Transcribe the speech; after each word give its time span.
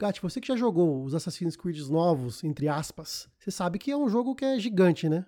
Gatti, 0.00 0.22
você 0.22 0.40
que 0.40 0.48
já 0.48 0.56
jogou 0.56 1.04
os 1.04 1.14
Assassin's 1.14 1.56
Creed 1.56 1.78
novos, 1.90 2.42
entre 2.42 2.68
aspas, 2.68 3.28
você 3.38 3.50
sabe 3.50 3.78
que 3.78 3.90
é 3.90 3.96
um 3.96 4.08
jogo 4.08 4.34
que 4.34 4.46
é 4.46 4.58
gigante, 4.58 5.10
né? 5.10 5.26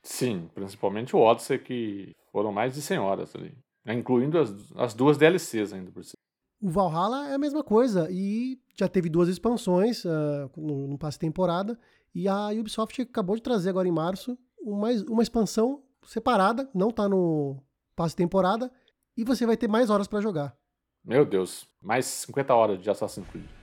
Sim, 0.00 0.48
principalmente 0.54 1.16
o 1.16 1.18
Odyssey, 1.18 1.58
que 1.58 2.14
foram 2.30 2.52
mais 2.52 2.74
de 2.74 2.80
100 2.80 2.98
horas 2.98 3.34
ali. 3.34 3.52
Né, 3.84 3.94
incluindo 3.94 4.38
as, 4.38 4.52
as 4.76 4.94
duas 4.94 5.18
DLCs 5.18 5.72
ainda 5.72 5.90
por 5.90 6.04
cima. 6.04 6.20
O 6.60 6.70
Valhalla 6.70 7.30
é 7.30 7.34
a 7.34 7.38
mesma 7.38 7.64
coisa 7.64 8.08
e 8.12 8.60
já 8.76 8.86
teve 8.88 9.08
duas 9.08 9.28
expansões 9.28 10.04
uh, 10.04 10.48
no, 10.56 10.86
no 10.86 10.96
passe 10.96 11.18
temporada. 11.18 11.76
E 12.14 12.28
a 12.28 12.50
Ubisoft 12.50 13.02
acabou 13.02 13.34
de 13.34 13.42
trazer 13.42 13.70
agora 13.70 13.88
em 13.88 13.92
março 13.92 14.38
uma, 14.60 14.90
uma 15.08 15.22
expansão 15.24 15.82
separada, 16.06 16.70
não 16.72 16.92
tá 16.92 17.08
no 17.08 17.60
passe 17.96 18.14
temporada, 18.14 18.70
e 19.16 19.24
você 19.24 19.44
vai 19.44 19.56
ter 19.56 19.66
mais 19.66 19.90
horas 19.90 20.06
para 20.06 20.20
jogar. 20.20 20.56
Meu 21.04 21.26
Deus, 21.26 21.66
mais 21.80 22.06
50 22.06 22.54
horas 22.54 22.80
de 22.80 22.88
Assassin's 22.88 23.26
Creed. 23.28 23.61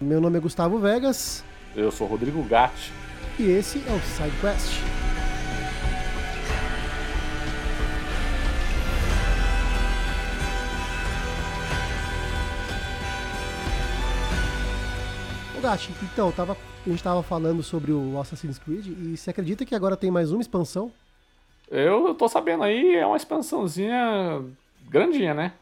Meu 0.00 0.20
nome 0.20 0.38
é 0.38 0.40
Gustavo 0.40 0.78
Vegas. 0.78 1.44
Eu 1.76 1.90
sou 1.92 2.06
Rodrigo 2.06 2.42
Gatti. 2.42 2.92
E 3.38 3.44
esse 3.44 3.78
é 3.86 3.92
o 3.92 4.00
SideQuest. 4.00 4.82
Gatti, 15.62 15.92
então, 16.02 16.30
tava, 16.30 16.54
a 16.84 16.90
gente 16.90 17.02
tava 17.02 17.22
falando 17.22 17.62
sobre 17.62 17.90
o 17.90 18.20
Assassin's 18.20 18.58
Creed 18.58 18.86
e 18.86 19.16
você 19.16 19.30
acredita 19.30 19.64
que 19.64 19.74
agora 19.74 19.96
tem 19.96 20.10
mais 20.10 20.30
uma 20.30 20.42
expansão? 20.42 20.92
Eu, 21.70 22.08
eu 22.08 22.14
tô 22.14 22.28
sabendo 22.28 22.64
aí, 22.64 22.96
é 22.96 23.06
uma 23.06 23.16
expansãozinha 23.16 24.44
grandinha, 24.90 25.32
né? 25.32 25.52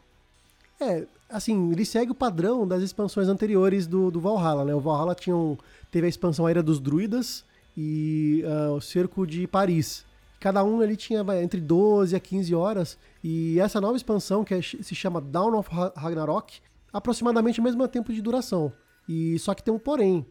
É, 0.83 1.07
assim, 1.29 1.71
ele 1.71 1.85
segue 1.85 2.11
o 2.11 2.15
padrão 2.15 2.67
das 2.67 2.81
expansões 2.81 3.27
anteriores 3.27 3.87
do, 3.87 4.11
do 4.11 4.19
Valhalla, 4.19 4.65
né? 4.65 4.75
O 4.75 4.79
Valhalla 4.79 5.15
tinha 5.15 5.35
um, 5.35 5.57
teve 5.89 6.05
a 6.05 6.09
expansão 6.09 6.47
Era 6.47 6.61
dos 6.61 6.79
Druidas 6.79 7.45
e 7.75 8.43
uh, 8.45 8.73
o 8.73 8.81
Cerco 8.81 9.25
de 9.25 9.47
Paris. 9.47 10.05
Cada 10.39 10.63
um 10.63 10.81
ali 10.81 10.97
tinha 10.97 11.23
entre 11.41 11.61
12 11.61 12.15
a 12.15 12.19
15 12.19 12.53
horas. 12.53 12.97
E 13.23 13.59
essa 13.59 13.79
nova 13.79 13.95
expansão, 13.95 14.43
que 14.43 14.53
é, 14.53 14.61
se 14.61 14.93
chama 14.93 15.21
Dawn 15.21 15.57
of 15.57 15.69
Ragnarok, 15.95 16.59
aproximadamente 16.91 17.61
o 17.61 17.63
mesmo 17.63 17.87
tempo 17.87 18.11
de 18.11 18.21
duração. 18.21 18.71
E 19.07 19.39
só 19.39 19.53
que 19.53 19.63
tem 19.63 19.73
um 19.73 19.79
porém. 19.79 20.25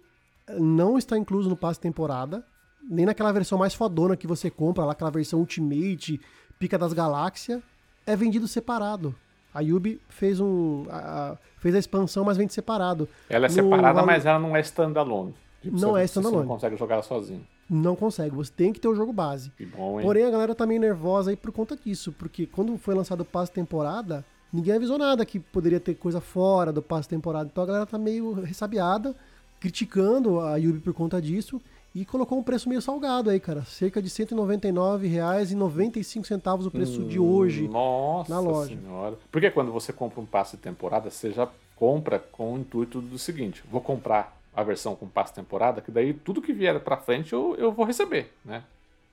Não 0.58 0.98
está 0.98 1.17
incluso 1.17 1.48
no 1.48 1.56
passe 1.56 1.80
temporada, 1.80 2.45
nem 2.83 3.06
naquela 3.06 3.33
versão 3.33 3.56
mais 3.56 3.75
fodona 3.75 4.17
que 4.17 4.27
você 4.27 4.50
compra, 4.50 4.84
lá 4.84 4.92
aquela 4.92 5.11
versão 5.11 5.39
Ultimate, 5.39 6.20
Pica 6.58 6.77
das 6.77 6.92
Galáxias, 6.92 7.62
é 8.05 8.14
vendido 8.14 8.47
separado. 8.47 9.14
A 9.55 9.61
Yubi 9.61 10.00
fez 10.08 10.41
um 10.41 10.86
a, 10.91 11.36
fez 11.58 11.75
a 11.75 11.78
expansão, 11.78 12.25
mas 12.25 12.36
vende 12.36 12.53
separado. 12.53 13.08
Ela 13.28 13.47
é 13.47 13.48
no, 13.48 13.55
separada, 13.55 14.03
mas 14.03 14.27
ela 14.27 14.39
não 14.39 14.56
é 14.56 14.61
standalone. 14.61 15.34
Tipo, 15.61 15.78
não 15.78 15.97
é 15.97 16.05
standalone. 16.05 16.42
Você 16.42 16.48
não 16.48 16.55
consegue 16.55 16.77
jogar 16.77 16.95
ela 16.95 17.03
sozinho. 17.03 17.47
Não 17.70 17.97
consegue, 17.97 18.34
você 18.34 18.53
tem 18.55 18.73
que 18.73 18.80
ter 18.80 18.89
o 18.89 18.95
jogo 18.95 19.12
base. 19.12 19.50
Que 19.56 19.64
bom, 19.64 19.98
hein? 19.98 20.06
Porém, 20.06 20.25
a 20.25 20.30
galera 20.30 20.55
tá 20.55 20.67
meio 20.67 20.80
nervosa 20.80 21.30
aí 21.30 21.36
por 21.36 21.53
conta 21.53 21.77
disso, 21.77 22.12
porque 22.12 22.47
quando 22.47 22.77
foi 22.77 22.95
lançado 22.95 23.20
o 23.20 23.25
passe 23.25 23.50
temporada, 23.53 24.25
ninguém 24.53 24.75
avisou 24.75 24.98
nada 24.98 25.25
que 25.25 25.39
poderia 25.39 25.80
ter 25.80 25.95
coisa 25.95 26.20
fora 26.20 26.73
do 26.73 26.83
passe 26.83 27.08
temporada. 27.08 27.48
Então 27.50 27.62
a 27.62 27.67
galera 27.67 27.86
tá 27.86 27.97
meio 27.97 28.33
ressabiada, 28.33 29.14
criticando 29.61 30.41
a 30.41 30.56
Yubi 30.56 30.80
por 30.80 30.92
conta 30.92 31.23
disso. 31.23 31.61
E 31.95 32.07
colocou 32.07 32.39
um 32.39 32.43
preço 32.43 32.69
meio 32.69 32.81
salgado 32.81 33.29
aí, 33.29 33.39
cara. 33.39 33.62
Cerca 33.65 34.01
de 34.01 34.09
R$ 34.09 34.27
199,95 34.27 36.67
o 36.67 36.71
preço 36.71 37.03
hum, 37.03 37.09
de 37.09 37.19
hoje 37.19 37.69
nossa 37.69 38.33
na 38.33 38.41
loja. 38.41 38.75
Senhora. 38.75 39.19
Porque 39.31 39.51
quando 39.51 39.71
você 39.71 39.93
compra 39.93 40.20
um 40.20 40.27
passe 40.27 40.57
de 40.57 40.63
temporada, 40.63 41.11
você 41.11 41.33
já 41.33 41.47
compra 41.77 42.19
com 42.19 42.55
o 42.55 42.59
intuito 42.59 42.98
do 43.01 43.19
seguinte: 43.19 43.63
vou 43.70 43.83
comprar 43.83 44.41
a 44.55 44.63
versão 44.63 44.97
com 44.97 45.07
passe 45.07 45.35
temporada, 45.35 45.81
que 45.81 45.91
daí 45.91 46.15
tudo 46.15 46.41
que 46.41 46.53
vier 46.53 46.81
para 46.81 46.97
frente 46.97 47.33
eu, 47.33 47.57
eu 47.59 47.73
vou 47.73 47.85
receber, 47.85 48.33
né? 48.45 48.63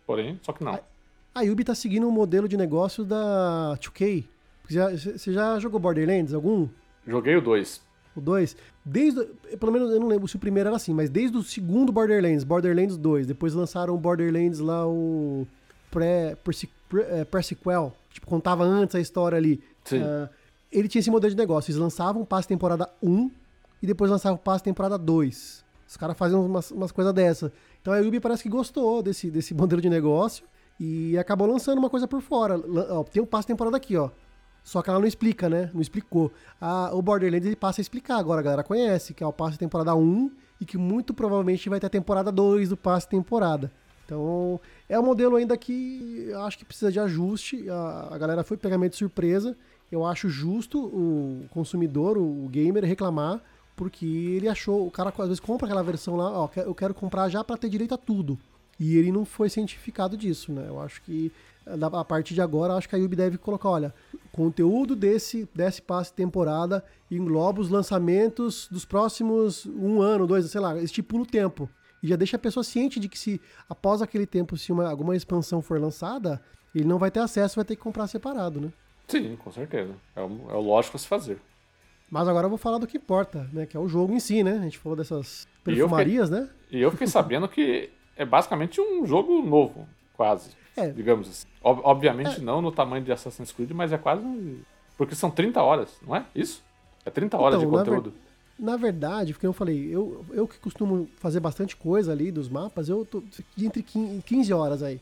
Porém, 0.06 0.40
só 0.42 0.54
que 0.54 0.64
não. 0.64 0.74
A, 0.74 0.82
a 1.36 1.42
Yubi 1.42 1.64
tá 1.64 1.76
seguindo 1.76 2.08
um 2.08 2.12
modelo 2.12 2.48
de 2.48 2.58
negócio 2.58 3.04
da 3.04 3.78
2K, 3.80 4.26
você 4.70 5.34
já 5.34 5.60
jogou 5.60 5.80
Borderlands 5.80 6.34
algum? 6.34 6.68
Joguei 7.08 7.36
o 7.36 7.42
2. 7.42 7.89
O 8.20 8.22
2? 8.22 8.56
Desde. 8.86 9.26
Pelo 9.60 9.72
menos 9.72 9.92
eu 9.92 10.00
não 10.00 10.08
lembro 10.08 10.28
se 10.28 10.36
o 10.36 10.40
primeiro 10.40 10.68
era 10.68 10.76
assim, 10.76 10.94
mas 10.94 11.10
desde 11.10 11.38
o 11.38 11.44
segundo 11.44 11.92
Borderlands, 11.92 12.44
Borderlands 12.44 12.98
2, 12.98 13.28
depois 13.28 13.54
lançaram 13.54 13.96
o 13.96 13.98
Borderlands 13.98 14.60
lá, 14.60 14.88
o. 14.88 15.48
Pré-sequel, 15.90 17.94
é, 17.96 18.14
tipo, 18.14 18.28
contava 18.28 18.64
antes 18.64 18.96
a 18.96 19.00
história 19.00 19.38
ali. 19.38 19.62
Sim. 19.84 20.02
Uh, 20.02 20.30
ele 20.72 20.88
tinha 20.88 21.00
esse 21.00 21.10
modelo 21.10 21.32
de 21.32 21.38
negócio. 21.38 21.72
Eles 21.72 21.82
lançavam 21.82 22.22
o 22.22 22.26
passe 22.26 22.48
temporada 22.48 22.88
1 23.02 23.32
e 23.82 23.88
depois 23.88 24.12
lançavam 24.12 24.36
o 24.36 24.40
passe 24.40 24.64
temporada 24.64 24.98
2. 24.98 25.64
Os 25.88 25.98
caras 25.98 26.16
faziam 26.16 26.46
umas, 26.46 26.70
umas 26.70 26.92
coisas 26.92 27.14
dessa. 27.14 27.52
Então 27.82 27.92
a 27.92 28.00
Ubi 28.00 28.20
parece 28.20 28.44
que 28.44 28.50
gostou 28.50 29.02
desse, 29.02 29.32
desse 29.32 29.54
modelo 29.54 29.82
de 29.82 29.90
negócio 29.90 30.46
e 30.80 31.18
acabou 31.18 31.48
lançando 31.48 31.80
uma 31.80 31.90
coisa 31.90 32.08
por 32.08 32.22
fora. 32.22 32.60
Tem 33.12 33.22
um 33.22 33.26
passe 33.26 33.48
temporada 33.48 33.76
aqui, 33.76 33.98
ó. 33.98 34.10
Só 34.70 34.84
que 34.84 34.90
ela 34.92 35.00
não 35.00 35.08
explica, 35.08 35.50
né? 35.50 35.72
Não 35.74 35.82
explicou. 35.82 36.32
A, 36.62 36.94
o 36.94 37.02
Borderlands 37.02 37.44
ele 37.44 37.56
passa 37.56 37.82
a 37.82 37.84
explicar 37.84 38.18
agora, 38.18 38.40
a 38.40 38.44
galera 38.44 38.64
conhece, 38.64 39.16
que 39.16 39.24
é 39.24 39.26
o 39.26 39.34
passe 39.34 39.58
temporada 39.58 39.96
1 39.96 40.30
e 40.62 40.66
que 40.66 40.78
muito 40.78 41.12
provavelmente 41.12 41.68
vai 41.68 41.80
ter 41.80 41.88
a 41.88 41.90
temporada 41.90 42.32
2 42.32 42.70
do 42.70 42.78
passe 42.78 43.10
temporada. 43.10 43.72
Então, 44.06 44.62
é 44.88 45.00
um 45.00 45.02
modelo 45.02 45.38
ainda 45.38 45.58
que 45.58 46.32
acho 46.46 46.60
que 46.60 46.66
precisa 46.66 46.92
de 46.92 47.00
ajuste. 47.00 47.68
A, 47.68 48.10
a 48.12 48.18
galera 48.20 48.44
foi 48.44 48.58
pegamento 48.58 48.92
de 48.92 49.00
surpresa. 49.00 49.58
Eu 49.92 50.06
acho 50.06 50.30
justo 50.30 50.80
o 50.80 51.48
consumidor, 51.50 52.16
o, 52.16 52.46
o 52.46 52.48
gamer, 52.48 52.86
reclamar, 52.86 53.42
porque 53.76 54.06
ele 54.06 54.48
achou, 54.48 54.86
o 54.86 54.92
cara 54.92 55.10
às 55.10 55.28
vezes 55.28 55.40
compra 55.40 55.66
aquela 55.66 55.82
versão 55.82 56.16
lá, 56.16 56.30
ó, 56.30 56.48
eu 56.58 56.76
quero 56.76 56.94
comprar 56.94 57.28
já 57.28 57.44
para 57.44 57.58
ter 57.58 57.70
direito 57.70 57.96
a 57.96 57.98
tudo. 57.98 58.38
E 58.80 58.98
ele 58.98 59.12
não 59.12 59.26
foi 59.26 59.50
cientificado 59.50 60.16
disso, 60.16 60.54
né? 60.54 60.66
Eu 60.68 60.80
acho 60.80 61.02
que 61.02 61.32
a 61.94 62.06
partir 62.06 62.34
de 62.34 62.42
agora, 62.42 62.74
acho 62.74 62.88
que 62.88 62.96
a 62.96 62.98
Yubi 62.98 63.16
deve 63.16 63.38
colocar, 63.38 63.70
olha, 63.70 63.94
conteúdo 64.32 64.96
desse, 64.96 65.48
desse 65.54 65.82
passe 65.82 66.14
temporada 66.14 66.84
engloba 67.10 67.62
os 67.62 67.70
lançamentos 67.70 68.68
dos 68.70 68.86
próximos 68.86 69.66
um 69.66 70.02
ano, 70.02 70.28
dois, 70.28 70.46
sei 70.50 70.62
lá, 70.62 70.78
estipula 70.82 71.24
o 71.24 71.28
tempo. 71.28 71.70
E 72.02 72.08
já 72.08 72.16
deixa 72.16 72.38
a 72.38 72.40
pessoa 72.40 72.64
ciente 72.64 73.00
de 73.00 73.10
que 73.10 73.20
se 73.20 73.42
após 73.68 74.02
aquele 74.02 74.26
tempo, 74.26 74.58
se 74.58 74.72
uma, 74.72 74.90
alguma 74.90 75.16
expansão 75.16 75.62
for 75.62 75.80
lançada, 75.80 76.42
ele 76.74 76.86
não 76.86 76.98
vai 76.98 77.12
ter 77.12 77.20
acesso, 77.20 77.56
vai 77.56 77.66
ter 77.66 77.76
que 77.76 77.82
comprar 77.82 78.08
separado, 78.08 78.62
né? 78.62 78.72
Sim, 79.08 79.36
com 79.36 79.52
certeza. 79.52 79.94
É 80.16 80.22
o, 80.22 80.50
é 80.50 80.54
o 80.54 80.62
lógico 80.62 80.96
a 80.96 81.00
se 81.00 81.08
fazer. 81.08 81.40
Mas 82.10 82.28
agora 82.28 82.46
eu 82.46 82.50
vou 82.50 82.58
falar 82.58 82.78
do 82.78 82.88
que 82.88 82.98
importa, 82.98 83.50
né? 83.52 83.66
Que 83.66 83.76
é 83.76 83.80
o 83.80 83.88
jogo 83.88 84.14
em 84.14 84.20
si, 84.20 84.44
né? 84.44 84.54
A 84.54 84.64
gente 84.64 84.78
falou 84.78 84.96
dessas 84.96 85.48
perfumarias, 85.64 86.30
fiquei, 86.30 86.44
né? 86.44 86.50
E 86.72 86.82
eu 86.82 86.92
fiquei 86.92 87.08
sabendo 87.08 87.48
que 87.48 87.90
é 88.16 88.26
basicamente 88.26 88.82
um 88.82 89.06
jogo 89.06 89.42
novo, 89.42 89.88
quase. 90.16 90.52
É. 90.80 90.90
Digamos 90.90 91.30
assim. 91.30 91.48
Ob 91.62 91.82
obviamente 91.84 92.40
é. 92.40 92.44
não 92.44 92.62
no 92.62 92.72
tamanho 92.72 93.04
de 93.04 93.12
Assassin's 93.12 93.52
Creed, 93.52 93.72
mas 93.72 93.92
é 93.92 93.98
quase. 93.98 94.24
Porque 94.98 95.16
são 95.16 95.30
30 95.30 95.62
horas, 95.62 95.98
não 96.06 96.16
é? 96.16 96.26
Isso? 96.36 96.64
É 97.06 97.10
30 97.10 97.38
horas 97.38 97.60
então, 97.60 97.70
de 97.70 97.78
conteúdo. 97.78 98.14
Na, 98.58 98.72
ver... 98.72 98.72
na 98.72 98.78
verdade, 98.78 99.34
porque 99.34 99.48
eu 99.48 99.54
falei, 99.54 99.90
eu, 99.90 100.26
eu 100.32 100.48
que 100.48 100.60
costumo 100.60 101.08
fazer 101.18 101.40
bastante 101.40 101.76
coisa 101.76 102.12
ali 102.12 102.32
dos 102.32 102.50
mapas, 102.50 102.90
eu 102.90 103.06
tô 103.06 103.24
entre 103.58 103.84
15 103.84 104.54
horas 104.54 104.84
aí. 104.84 105.00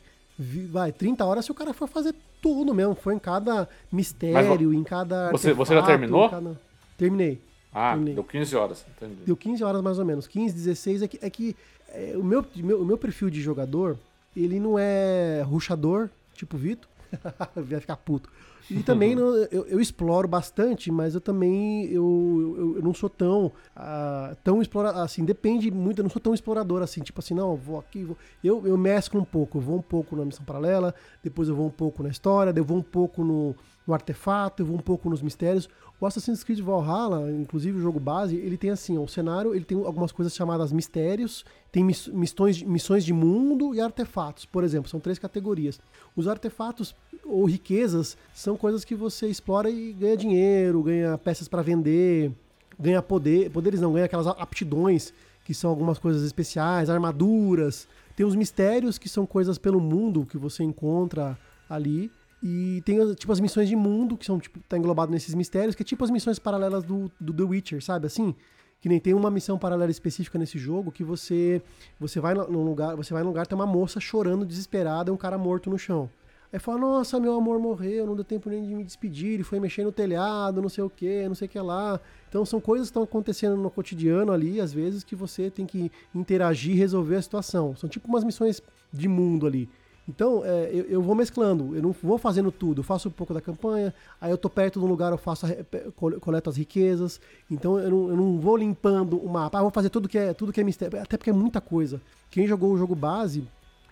Vai, 0.70 0.92
30 0.92 1.24
horas 1.24 1.44
se 1.44 1.50
o 1.50 1.54
cara 1.54 1.74
for 1.74 1.88
fazer 1.88 2.14
tudo 2.40 2.72
mesmo. 2.72 2.94
Foi 2.94 3.14
em 3.14 3.18
cada 3.18 3.68
mistério, 3.90 4.48
mas, 4.48 4.60
em 4.60 4.84
cada. 4.84 5.30
Você, 5.32 5.52
você 5.52 5.74
já 5.74 5.82
terminou? 5.82 6.28
Cada... 6.30 6.60
Terminei. 6.96 7.40
Ah, 7.72 7.90
terminei. 7.90 8.14
deu 8.14 8.24
15 8.24 8.56
horas, 8.56 8.86
entendi. 8.88 9.22
Deu 9.26 9.36
15 9.36 9.64
horas 9.64 9.82
mais 9.82 9.98
ou 9.98 10.04
menos. 10.04 10.26
15, 10.26 10.54
16 10.54 11.02
é 11.02 11.08
que, 11.08 11.18
é 11.20 11.30
que 11.30 11.56
é, 11.88 12.14
o, 12.16 12.22
meu, 12.22 12.44
meu, 12.56 12.82
o 12.82 12.84
meu 12.84 12.98
perfil 12.98 13.30
de 13.30 13.40
jogador, 13.40 13.96
ele 14.42 14.60
não 14.60 14.78
é 14.78 15.42
ruxador, 15.42 16.08
tipo 16.34 16.56
Vitor. 16.56 16.88
Vai 17.56 17.80
ficar 17.80 17.96
puto. 17.96 18.30
E 18.70 18.82
também 18.82 19.14
não, 19.14 19.34
eu, 19.34 19.66
eu, 19.66 19.80
exploro 19.80 20.28
bastante, 20.28 20.90
mas 20.90 21.14
eu 21.14 21.22
também 21.22 21.86
eu, 21.86 22.54
eu, 22.58 22.76
eu 22.76 22.82
não 22.82 22.92
sou 22.92 23.08
tão 23.08 23.46
uh, 23.46 24.36
tão 24.44 24.60
explorador, 24.60 25.00
assim, 25.00 25.24
depende 25.24 25.70
muito, 25.70 26.00
eu 26.00 26.02
não 26.02 26.10
sou 26.10 26.20
tão 26.20 26.34
explorador 26.34 26.82
assim, 26.82 27.00
tipo 27.00 27.18
assim, 27.18 27.32
não, 27.32 27.56
vou 27.56 27.78
aqui, 27.78 28.04
vou. 28.04 28.16
Eu, 28.44 28.66
eu 28.66 28.76
mesclo 28.76 29.20
um 29.22 29.24
pouco, 29.24 29.56
eu 29.56 29.62
vou 29.62 29.78
um 29.78 29.82
pouco 29.82 30.14
na 30.14 30.24
missão 30.24 30.44
paralela, 30.44 30.94
depois 31.24 31.48
eu 31.48 31.54
vou 31.54 31.66
um 31.66 31.70
pouco 31.70 32.02
na 32.02 32.10
história, 32.10 32.52
eu 32.54 32.64
vou 32.64 32.76
um 32.76 32.82
pouco 32.82 33.24
no, 33.24 33.56
no 33.86 33.94
artefato, 33.94 34.62
eu 34.62 34.66
vou 34.66 34.76
um 34.76 34.80
pouco 34.82 35.08
nos 35.08 35.22
mistérios. 35.22 35.66
O 36.00 36.06
Assassin's 36.06 36.44
Creed 36.44 36.60
Valhalla, 36.60 37.28
inclusive 37.32 37.76
o 37.76 37.80
jogo 37.80 37.98
base, 37.98 38.36
ele 38.36 38.56
tem 38.56 38.70
assim, 38.70 38.96
ó, 38.96 39.02
o 39.02 39.08
cenário, 39.08 39.52
ele 39.52 39.64
tem 39.64 39.76
algumas 39.84 40.12
coisas 40.12 40.32
chamadas 40.32 40.70
mistérios, 40.70 41.44
tem 41.72 41.82
missões, 41.82 42.62
missões 42.62 43.04
de 43.04 43.12
mundo 43.12 43.74
e 43.74 43.80
artefatos, 43.80 44.44
por 44.44 44.62
exemplo, 44.62 44.88
são 44.88 45.00
três 45.00 45.18
categorias. 45.18 45.80
Os 46.14 46.28
artefatos 46.28 46.94
ou 47.24 47.44
riquezas 47.44 48.16
são 48.32 48.56
coisas 48.56 48.84
que 48.84 48.94
você 48.94 49.26
explora 49.26 49.68
e 49.68 49.92
ganha 49.92 50.16
dinheiro, 50.16 50.84
ganha 50.84 51.18
peças 51.18 51.48
para 51.48 51.62
vender, 51.62 52.32
ganha 52.78 53.02
poder, 53.02 53.50
poderes 53.50 53.80
não, 53.80 53.92
ganha 53.92 54.04
aquelas 54.04 54.28
aptidões 54.28 55.12
que 55.44 55.52
são 55.52 55.68
algumas 55.68 55.98
coisas 55.98 56.22
especiais, 56.22 56.90
armaduras. 56.90 57.88
Tem 58.14 58.24
os 58.24 58.36
mistérios 58.36 58.98
que 58.98 59.08
são 59.08 59.26
coisas 59.26 59.58
pelo 59.58 59.80
mundo 59.80 60.26
que 60.26 60.38
você 60.38 60.62
encontra 60.62 61.36
ali. 61.68 62.10
E 62.42 62.82
tem 62.84 63.14
tipo 63.14 63.32
as 63.32 63.40
missões 63.40 63.68
de 63.68 63.74
mundo, 63.74 64.16
que 64.16 64.24
são 64.24 64.38
tipo, 64.38 64.60
tá 64.68 64.78
englobado 64.78 65.10
nesses 65.10 65.34
mistérios, 65.34 65.74
que 65.74 65.82
é 65.82 65.84
tipo 65.84 66.04
as 66.04 66.10
missões 66.10 66.38
paralelas 66.38 66.84
do, 66.84 67.10
do 67.20 67.32
The 67.32 67.42
Witcher, 67.42 67.82
sabe 67.82 68.06
assim? 68.06 68.34
Que 68.80 68.88
nem 68.88 69.00
tem 69.00 69.12
uma 69.12 69.30
missão 69.30 69.58
paralela 69.58 69.90
específica 69.90 70.38
nesse 70.38 70.56
jogo 70.56 70.92
que 70.92 71.02
você 71.02 71.60
você 71.98 72.20
vai 72.20 72.34
num 72.34 72.62
lugar, 72.62 72.94
você 72.94 73.12
vai 73.12 73.22
num 73.22 73.30
lugar 73.30 73.46
tem 73.46 73.56
uma 73.56 73.66
moça 73.66 73.98
chorando 73.98 74.46
desesperada, 74.46 75.10
e 75.10 75.12
um 75.12 75.16
cara 75.16 75.36
morto 75.36 75.68
no 75.68 75.78
chão. 75.78 76.08
Aí 76.50 76.58
fala, 76.58 76.78
nossa, 76.78 77.20
meu 77.20 77.34
amor 77.34 77.58
morreu, 77.58 78.06
não 78.06 78.14
deu 78.14 78.24
tempo 78.24 78.48
nem 78.48 78.66
de 78.66 78.74
me 78.74 78.82
despedir, 78.82 79.34
ele 79.34 79.42
foi 79.42 79.60
mexer 79.60 79.84
no 79.84 79.92
telhado, 79.92 80.62
não 80.62 80.68
sei 80.70 80.82
o 80.82 80.88
que, 80.88 81.28
não 81.28 81.34
sei 81.34 81.46
o 81.46 81.48
que 81.48 81.60
lá. 81.60 82.00
Então 82.26 82.42
são 82.46 82.58
coisas 82.58 82.86
que 82.86 82.92
estão 82.92 83.02
acontecendo 83.02 83.54
no 83.54 83.70
cotidiano 83.70 84.32
ali, 84.32 84.58
às 84.58 84.72
vezes, 84.72 85.04
que 85.04 85.14
você 85.14 85.50
tem 85.50 85.66
que 85.66 85.92
interagir 86.14 86.74
e 86.74 86.78
resolver 86.78 87.16
a 87.16 87.22
situação. 87.22 87.76
São 87.76 87.86
tipo 87.86 88.08
umas 88.08 88.24
missões 88.24 88.62
de 88.90 89.08
mundo 89.08 89.46
ali. 89.46 89.68
Então, 90.08 90.42
é, 90.42 90.70
eu, 90.72 90.84
eu, 90.84 91.02
vou 91.02 91.14
mesclando, 91.14 91.76
eu 91.76 91.82
não 91.82 91.92
vou 92.02 92.16
fazendo 92.16 92.50
tudo, 92.50 92.80
eu 92.80 92.82
faço 92.82 93.08
um 93.08 93.12
pouco 93.12 93.34
da 93.34 93.42
campanha, 93.42 93.92
aí 94.18 94.30
eu 94.30 94.38
tô 94.38 94.48
perto 94.48 94.80
de 94.80 94.86
um 94.86 94.88
lugar, 94.88 95.12
eu 95.12 95.18
faço 95.18 95.44
a, 95.44 96.18
coleto 96.18 96.48
as 96.48 96.56
riquezas, 96.56 97.20
então 97.50 97.78
eu 97.78 97.90
não, 97.90 98.08
eu 98.08 98.16
não, 98.16 98.40
vou 98.40 98.56
limpando 98.56 99.18
o 99.18 99.28
mapa, 99.28 99.58
ah, 99.58 99.62
vou 99.62 99.70
fazer 99.70 99.90
tudo 99.90 100.08
que 100.08 100.16
é 100.16 100.32
tudo 100.32 100.50
que 100.50 100.62
é 100.62 100.64
mistério, 100.64 100.98
até 100.98 101.18
porque 101.18 101.28
é 101.28 101.32
muita 101.32 101.60
coisa. 101.60 102.00
Quem 102.30 102.46
jogou 102.46 102.72
o 102.72 102.78
jogo 102.78 102.94
base 102.94 103.46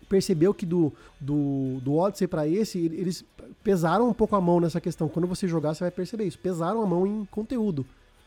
percebeu 0.08 0.54
que 0.54 0.64
do, 0.64 0.90
do, 1.20 1.80
do 1.82 1.94
Odyssey 1.96 2.26
para 2.26 2.48
esse, 2.48 2.78
eles 2.78 3.22
pesaram 3.62 4.08
um 4.08 4.14
pouco 4.14 4.36
a 4.36 4.40
mão 4.40 4.58
nessa 4.58 4.80
questão. 4.80 5.08
Quando 5.08 5.26
você 5.26 5.46
jogar, 5.46 5.74
você 5.74 5.84
vai 5.84 5.90
perceber 5.90 6.24
isso. 6.24 6.38
Pesaram 6.38 6.80
a 6.80 6.86
mão 6.86 7.06
em 7.06 7.24
conteúdo. 7.26 7.84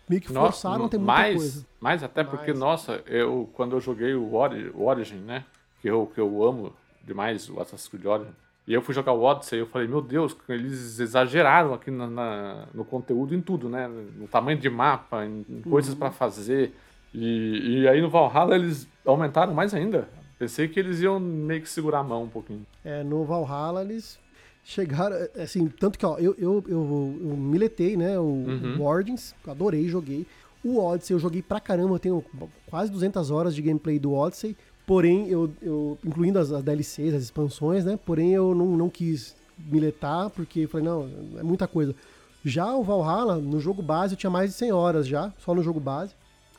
Meio 0.07 0.21
que 0.21 0.27
forçaram 0.27 0.85
a 0.85 0.89
ter 0.89 0.97
muita 0.97 1.13
mais, 1.13 1.35
coisa. 1.37 1.65
Mais 1.79 2.03
até 2.03 2.23
porque, 2.23 2.51
mais. 2.51 2.59
nossa, 2.59 3.01
eu 3.07 3.49
quando 3.53 3.75
eu 3.75 3.79
joguei 3.79 4.13
o 4.13 4.33
Origin, 4.33 5.19
né? 5.19 5.45
Que 5.81 5.89
eu, 5.89 6.05
que 6.13 6.19
eu 6.19 6.43
amo 6.43 6.73
demais, 7.09 7.49
o 7.49 7.59
Assassin's 7.59 7.87
Creed 7.89 8.05
Origin. 8.05 8.31
E 8.67 8.73
eu 8.73 8.81
fui 8.81 8.93
jogar 8.93 9.13
o 9.13 9.23
Odyssey 9.23 9.57
e 9.57 9.61
eu 9.61 9.65
falei, 9.65 9.87
meu 9.87 10.01
Deus, 10.01 10.37
eles 10.47 10.99
exageraram 10.99 11.73
aqui 11.73 11.89
na, 11.89 12.07
na, 12.07 12.67
no 12.73 12.85
conteúdo 12.85 13.33
em 13.33 13.41
tudo, 13.41 13.67
né? 13.67 13.87
No 13.87 14.27
tamanho 14.27 14.59
de 14.59 14.69
mapa, 14.69 15.25
em, 15.25 15.43
em 15.49 15.61
coisas 15.61 15.93
uhum. 15.93 15.99
para 15.99 16.11
fazer. 16.11 16.73
E, 17.13 17.81
e 17.81 17.87
aí 17.87 17.99
no 17.99 18.09
Valhalla 18.09 18.55
eles 18.55 18.87
aumentaram 19.03 19.53
mais 19.53 19.73
ainda. 19.73 20.07
Pensei 20.37 20.67
que 20.67 20.79
eles 20.79 21.01
iam 21.01 21.19
meio 21.19 21.61
que 21.61 21.69
segurar 21.69 21.99
a 21.99 22.03
mão 22.03 22.23
um 22.23 22.29
pouquinho. 22.29 22.65
É, 22.85 23.03
no 23.03 23.25
Valhalla 23.25 23.81
eles 23.81 24.19
chegaram, 24.63 25.15
assim, 25.41 25.67
tanto 25.67 25.97
que, 25.97 26.05
ó, 26.05 26.17
eu, 26.19 26.35
eu, 26.37 26.63
eu, 26.67 27.19
eu 27.21 27.35
miletei, 27.35 27.97
né, 27.97 28.19
o, 28.19 28.23
uhum. 28.23 28.77
o 28.79 28.85
Origins, 28.85 29.33
adorei, 29.47 29.87
joguei. 29.89 30.27
O 30.63 30.77
Odyssey 30.77 31.15
eu 31.15 31.19
joguei 31.19 31.41
pra 31.41 31.59
caramba, 31.59 31.95
eu 31.95 31.99
tenho 31.99 32.23
quase 32.67 32.91
200 32.91 33.31
horas 33.31 33.55
de 33.55 33.61
gameplay 33.61 33.97
do 33.97 34.13
Odyssey, 34.13 34.55
porém, 34.89 35.27
eu, 35.27 35.51
eu 35.61 35.99
incluindo 36.03 36.39
as, 36.39 36.51
as 36.51 36.63
DLCs, 36.63 37.13
as 37.13 37.21
expansões, 37.21 37.85
né, 37.85 37.99
porém 38.03 38.33
eu 38.33 38.55
não, 38.55 38.65
não 38.75 38.89
quis 38.89 39.35
miletar, 39.55 40.31
porque 40.31 40.65
falei, 40.65 40.83
não, 40.83 41.07
é 41.37 41.43
muita 41.43 41.67
coisa. 41.67 41.93
Já 42.43 42.73
o 42.73 42.81
Valhalla, 42.81 43.35
no 43.35 43.59
jogo 43.59 43.83
base, 43.83 44.15
eu 44.15 44.17
tinha 44.17 44.31
mais 44.31 44.49
de 44.49 44.55
100 44.55 44.71
horas 44.71 45.07
já, 45.07 45.31
só 45.37 45.53
no 45.53 45.61
jogo 45.61 45.79
base. 45.79 46.15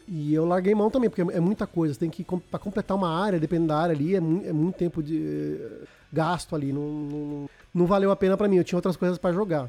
E 0.07 0.33
eu 0.33 0.45
larguei 0.45 0.73
mão 0.77 0.91
também, 0.93 1.11
porque 1.11 1.23
é 1.23 1.41
muita 1.41 1.67
coisa. 1.67 1.95
Você 1.95 2.01
tem 2.01 2.11
que, 2.11 2.25
para 2.25 2.61
completar 2.61 2.97
uma 2.97 3.13
área, 3.13 3.41
dependendo 3.41 3.69
da 3.69 3.79
área 3.79 3.97
ali, 3.97 4.15
é, 4.15 4.21
muito, 4.21 4.49
é 4.49 4.53
muito 4.53 4.77
tempo 4.77 5.03
de 5.03 5.17
uh, 5.17 5.87
gasto 6.13 6.55
ali. 6.55 6.73
Não, 6.73 6.89
não, 6.89 7.51
não 7.75 7.87
valeu 7.87 8.13
a 8.13 8.17
pena 8.17 8.37
para 8.37 8.47
mim, 8.47 8.59
eu 8.59 8.65
tinha 8.65 8.79
outras 8.79 8.97
coisas 8.97 9.19
para 9.19 9.33
jogar. 9.33 9.69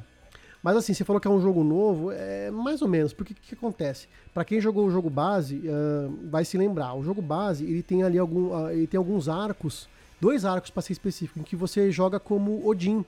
Mas 0.64 0.78
assim, 0.78 0.94
você 0.94 1.04
falou 1.04 1.20
que 1.20 1.28
é 1.28 1.32
um 1.32 1.42
jogo 1.42 1.64
novo, 1.64 2.12
é 2.12 2.52
mais 2.52 2.82
ou 2.82 2.88
menos, 2.88 3.14
porque 3.14 3.34
o 3.34 3.36
que, 3.36 3.42
que, 3.42 3.56
acontece? 3.56 4.08
Para 4.34 4.46
quem 4.46 4.62
jogou 4.62 4.86
o 4.86 4.92
jogo 4.92 5.10
base, 5.10 5.58
uh, 5.58 6.30
vai 6.30 6.46
se 6.46 6.58
lembrar, 6.58 6.94
o 6.94 7.04
jogo 7.04 7.22
base, 7.22 7.64
ele 7.64 7.82
tem 7.82 8.04
ali 8.04 8.18
algum, 8.18 8.54
uh, 8.54 8.70
ele 8.70 8.86
tem 8.86 8.98
alguns 8.98 9.28
arcos, 9.28 9.90
dois 10.20 10.46
arcos 10.46 10.70
para 10.70 10.84
ser 10.84 10.94
específico, 10.94 11.40
em 11.40 11.44
que 11.44 11.56
você 11.56 11.92
joga 11.92 12.20
como 12.20 12.68
Odin. 12.68 13.04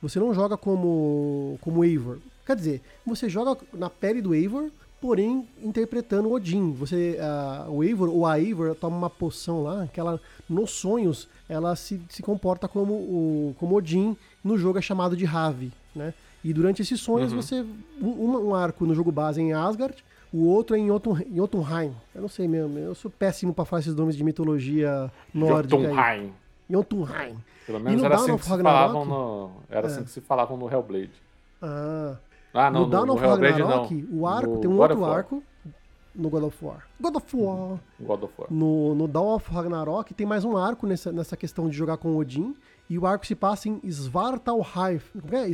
Você 0.00 0.20
não 0.20 0.32
joga 0.32 0.56
como 0.56 1.58
como 1.60 1.84
Eivor. 1.84 2.18
Quer 2.46 2.56
dizer, 2.56 2.82
você 3.04 3.28
joga 3.28 3.58
na 3.72 3.88
pele 3.88 4.20
do 4.20 4.34
Eivor, 4.34 4.70
porém 5.00 5.48
interpretando 5.62 6.30
Odin. 6.30 6.72
Você, 6.74 7.18
uh, 7.18 7.70
o 7.70 7.82
Eivor 7.82 8.08
ou 8.08 8.24
a 8.24 8.38
Eivor 8.38 8.74
toma 8.76 8.96
uma 8.96 9.10
poção 9.10 9.62
lá, 9.62 9.88
que 9.88 9.98
ela, 9.98 10.20
nos 10.48 10.70
sonhos, 10.70 11.28
ela 11.48 11.74
se, 11.74 12.00
se 12.08 12.22
comporta 12.22 12.68
como, 12.68 12.94
o, 12.94 13.56
como 13.58 13.76
Odin, 13.76 14.16
no 14.44 14.56
jogo 14.56 14.78
é 14.78 14.82
chamado 14.82 15.16
de 15.16 15.24
Ravi, 15.24 15.72
né? 15.94 16.14
E 16.44 16.52
durante 16.52 16.82
esses 16.82 17.00
sonhos 17.00 17.32
uhum. 17.32 17.40
você, 17.40 17.64
um, 18.00 18.48
um, 18.48 18.54
arco 18.54 18.84
no 18.84 18.94
jogo 18.94 19.10
base 19.10 19.40
é 19.40 19.44
em 19.44 19.52
Asgard, 19.54 20.04
o 20.30 20.46
outro 20.46 20.76
é 20.76 20.78
em, 20.78 20.88
Jotunheim. 21.34 21.94
Eu 22.14 22.20
não 22.20 22.28
sei 22.28 22.46
mesmo, 22.46 22.78
eu 22.78 22.94
sou 22.94 23.10
péssimo 23.10 23.54
para 23.54 23.64
falar 23.64 23.80
esses 23.80 23.94
nomes 23.94 24.14
de 24.14 24.22
mitologia 24.22 25.10
nórdica. 25.32 25.80
Jotunheim. 25.80 26.32
Jotunheim. 26.68 27.36
Pelo 27.66 27.80
menos 27.80 28.02
era, 28.02 28.14
assim 28.16 28.36
que, 28.36 28.44
se 28.44 28.50
falavam 28.50 29.04
no, 29.06 29.50
era 29.70 29.86
é. 29.86 29.90
assim 29.90 30.04
que 30.04 30.10
se 30.10 30.20
falavam 30.20 30.56
no 30.58 30.70
Hellblade. 30.70 31.12
Ah, 31.62 32.16
ah, 32.52 32.70
não, 32.70 32.82
no, 32.82 32.86
Dawn 32.88 33.10
of 33.10 33.24
Ragnarok, 33.24 34.08
o 34.12 34.26
arco, 34.26 34.50
no 34.50 34.60
tem 34.60 34.70
um 34.70 34.78
outro 34.78 35.04
arco 35.04 35.42
no 36.14 36.30
God 36.30 36.44
of 36.44 36.64
War. 36.64 36.86
God 37.00 37.16
of 37.16 37.36
War. 37.36 37.80
God 38.00 38.22
of 38.22 38.32
War. 38.38 38.48
No, 38.50 38.94
no 38.94 39.08
Dawn 39.08 39.34
of 39.34 39.50
Ragnarok 39.50 40.14
tem 40.14 40.26
mais 40.26 40.44
um 40.44 40.56
arco 40.56 40.86
nessa, 40.86 41.10
nessa 41.10 41.36
questão 41.36 41.68
de 41.68 41.76
jogar 41.76 41.96
com 41.96 42.16
Odin. 42.16 42.54
E 42.88 42.98
o 42.98 43.06
arco 43.06 43.26
se 43.26 43.34
passa 43.34 43.68
em 43.68 43.80
Svartalheim. 43.84 45.00
Como 45.20 45.34
é? 45.34 45.48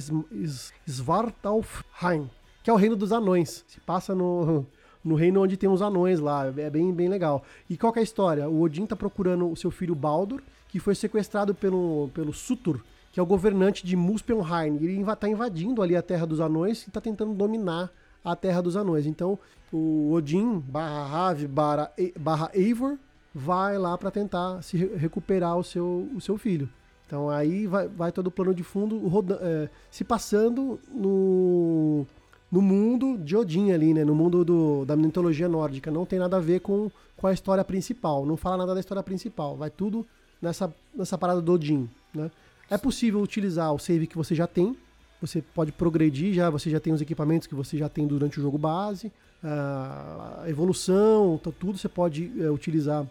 Svartalheim. 0.86 2.28
Que 2.62 2.70
é 2.70 2.72
o 2.72 2.76
reino 2.76 2.96
dos 2.96 3.12
anões. 3.12 3.64
Se 3.66 3.80
passa 3.80 4.14
no, 4.14 4.66
no 5.02 5.14
reino 5.14 5.42
onde 5.42 5.56
tem 5.56 5.68
os 5.68 5.80
anões 5.80 6.20
lá. 6.20 6.46
É 6.56 6.68
bem, 6.68 6.92
bem 6.92 7.08
legal. 7.08 7.42
E 7.68 7.76
qual 7.76 7.92
é 7.96 8.00
a 8.00 8.02
história? 8.02 8.48
O 8.48 8.60
Odin 8.60 8.84
tá 8.84 8.96
procurando 8.96 9.50
o 9.50 9.56
seu 9.56 9.70
filho 9.70 9.94
Baldur, 9.94 10.42
que 10.68 10.78
foi 10.78 10.94
sequestrado 10.94 11.54
pelo, 11.54 12.10
pelo 12.12 12.32
Sutur, 12.32 12.80
que 13.12 13.18
é 13.18 13.22
o 13.22 13.26
governante 13.26 13.86
de 13.86 13.96
Muspelheim. 13.96 14.76
Ele 14.76 15.00
está 15.00 15.28
invadindo 15.28 15.82
ali 15.82 15.96
a 15.96 16.02
Terra 16.02 16.26
dos 16.26 16.40
Anões 16.40 16.82
e 16.82 16.88
está 16.88 17.00
tentando 17.00 17.32
dominar 17.32 17.90
a 18.24 18.36
Terra 18.36 18.60
dos 18.60 18.76
Anões. 18.76 19.06
Então, 19.06 19.38
o 19.72 20.12
Odin 20.12 20.58
barra 20.58 21.06
Rav 21.06 21.46
barra, 21.46 21.92
barra 22.18 22.50
Eivor 22.54 22.98
vai 23.34 23.78
lá 23.78 23.96
para 23.96 24.10
tentar 24.10 24.62
se 24.62 24.76
recuperar 24.76 25.56
o 25.56 25.64
seu, 25.64 26.08
o 26.14 26.20
seu 26.20 26.36
filho. 26.36 26.68
Então 27.06 27.28
aí 27.28 27.66
vai, 27.66 27.88
vai 27.88 28.12
todo 28.12 28.28
o 28.28 28.30
plano 28.30 28.54
de 28.54 28.62
fundo 28.62 28.96
roda, 29.08 29.38
é, 29.42 29.68
se 29.90 30.04
passando 30.04 30.78
no, 30.88 32.06
no 32.50 32.62
mundo 32.62 33.18
de 33.18 33.36
Odin 33.36 33.72
ali, 33.72 33.92
né? 33.92 34.04
No 34.04 34.14
mundo 34.14 34.44
do, 34.44 34.84
da 34.84 34.96
mitologia 34.96 35.48
nórdica. 35.48 35.90
Não 35.90 36.06
tem 36.06 36.18
nada 36.18 36.36
a 36.36 36.40
ver 36.40 36.60
com, 36.60 36.90
com 37.16 37.26
a 37.26 37.32
história 37.32 37.64
principal. 37.64 38.24
Não 38.24 38.36
fala 38.36 38.58
nada 38.58 38.74
da 38.74 38.80
história 38.80 39.02
principal. 39.02 39.56
Vai 39.56 39.70
tudo 39.70 40.06
nessa, 40.40 40.72
nessa 40.94 41.18
parada 41.18 41.40
do 41.40 41.52
Odin, 41.52 41.88
né? 42.14 42.30
É 42.68 42.78
possível 42.78 43.20
utilizar 43.20 43.74
o 43.74 43.78
save 43.78 44.06
que 44.06 44.16
você 44.16 44.32
já 44.32 44.46
tem. 44.46 44.76
Você 45.20 45.42
pode 45.42 45.70
progredir 45.72 46.32
já, 46.32 46.48
você 46.48 46.70
já 46.70 46.80
tem 46.80 46.92
os 46.92 47.00
equipamentos 47.00 47.46
que 47.46 47.54
você 47.54 47.76
já 47.76 47.88
tem 47.88 48.06
durante 48.06 48.38
o 48.38 48.42
jogo 48.42 48.56
base. 48.56 49.12
A 49.42 50.44
evolução, 50.48 51.38
tá 51.42 51.50
tudo 51.58 51.78
você 51.78 51.88
pode 51.88 52.32
é, 52.40 52.50
utilizar 52.50 53.06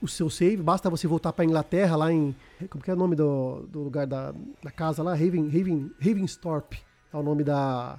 o 0.00 0.08
seu 0.08 0.28
save. 0.28 0.58
Basta 0.58 0.90
você 0.90 1.06
voltar 1.06 1.32
para 1.32 1.44
Inglaterra, 1.44 1.96
lá 1.96 2.12
em. 2.12 2.34
Como 2.70 2.82
que 2.82 2.90
é 2.90 2.94
o 2.94 2.96
nome 2.96 3.16
do, 3.16 3.66
do 3.70 3.80
lugar 3.80 4.06
da, 4.06 4.32
da 4.62 4.70
casa 4.70 5.02
lá? 5.02 5.12
Raven, 5.12 5.48
Raven, 5.48 5.90
Ravenstorp. 6.00 6.74
É 7.12 7.16
o 7.16 7.22
nome 7.22 7.42
da. 7.42 7.98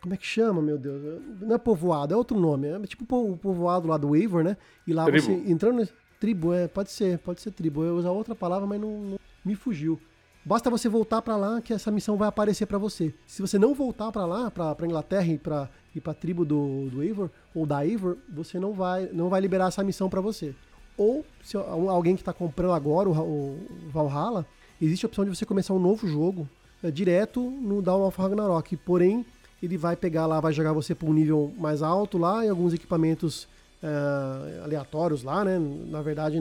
Como 0.00 0.14
é 0.14 0.16
que 0.16 0.26
chama, 0.26 0.62
meu 0.62 0.78
Deus? 0.78 1.20
Não 1.40 1.54
é 1.54 1.58
povoado, 1.58 2.14
é 2.14 2.16
outro 2.16 2.38
nome. 2.38 2.68
É 2.68 2.78
tipo 2.86 3.04
o 3.04 3.36
povoado 3.36 3.86
lá 3.86 3.98
do 3.98 4.16
Eivor, 4.16 4.42
né? 4.42 4.56
E 4.86 4.92
lá 4.92 5.04
tribo. 5.04 5.20
você 5.20 5.32
entrando. 5.32 5.88
Tribo, 6.18 6.52
é, 6.52 6.68
pode 6.68 6.90
ser, 6.90 7.18
pode 7.18 7.40
ser 7.40 7.50
tribo. 7.50 7.82
Eu 7.82 7.94
ia 7.94 7.98
usar 8.00 8.10
outra 8.10 8.34
palavra, 8.34 8.66
mas 8.66 8.80
não, 8.80 9.00
não 9.00 9.18
me 9.44 9.54
fugiu. 9.54 9.98
Basta 10.44 10.70
você 10.70 10.88
voltar 10.88 11.20
para 11.20 11.36
lá 11.36 11.60
que 11.60 11.72
essa 11.72 11.90
missão 11.90 12.16
vai 12.16 12.28
aparecer 12.28 12.66
para 12.66 12.78
você. 12.78 13.12
Se 13.26 13.42
você 13.42 13.58
não 13.58 13.74
voltar 13.74 14.10
para 14.10 14.24
lá, 14.24 14.50
para 14.50 14.86
Inglaterra 14.86 15.26
e 15.26 15.38
para 15.38 15.68
ir 15.94 16.00
para 16.00 16.14
tribo 16.14 16.44
do, 16.44 16.88
do 16.90 17.02
Eivor 17.02 17.30
ou 17.54 17.66
da 17.66 17.84
Eivor, 17.84 18.16
você 18.28 18.58
não 18.58 18.72
vai 18.72 19.08
não 19.12 19.28
vai 19.28 19.40
liberar 19.40 19.68
essa 19.68 19.84
missão 19.84 20.08
para 20.08 20.20
você. 20.20 20.54
Ou 20.96 21.24
se 21.42 21.56
alguém 21.56 22.14
que 22.14 22.22
está 22.22 22.32
comprando 22.32 22.72
agora 22.72 23.08
o, 23.08 23.12
o, 23.12 23.58
Valhalla, 23.90 24.46
existe 24.80 25.04
a 25.04 25.08
opção 25.08 25.24
de 25.24 25.30
você 25.30 25.44
começar 25.44 25.74
um 25.74 25.78
novo 25.78 26.06
jogo 26.06 26.48
é, 26.82 26.90
direto 26.90 27.40
no 27.40 27.82
Dawn 27.82 28.06
of 28.06 28.20
Ragnarok. 28.20 28.76
Porém, 28.78 29.24
ele 29.62 29.76
vai 29.76 29.96
pegar 29.96 30.26
lá, 30.26 30.40
vai 30.40 30.52
jogar 30.52 30.72
você 30.72 30.94
para 30.94 31.08
um 31.08 31.12
nível 31.12 31.52
mais 31.58 31.82
alto 31.82 32.16
lá 32.18 32.44
e 32.44 32.48
alguns 32.48 32.72
equipamentos 32.72 33.46
é, 33.82 34.60
aleatórios 34.62 35.22
lá, 35.22 35.44
né? 35.44 35.58
Na 35.58 36.02
verdade, 36.02 36.38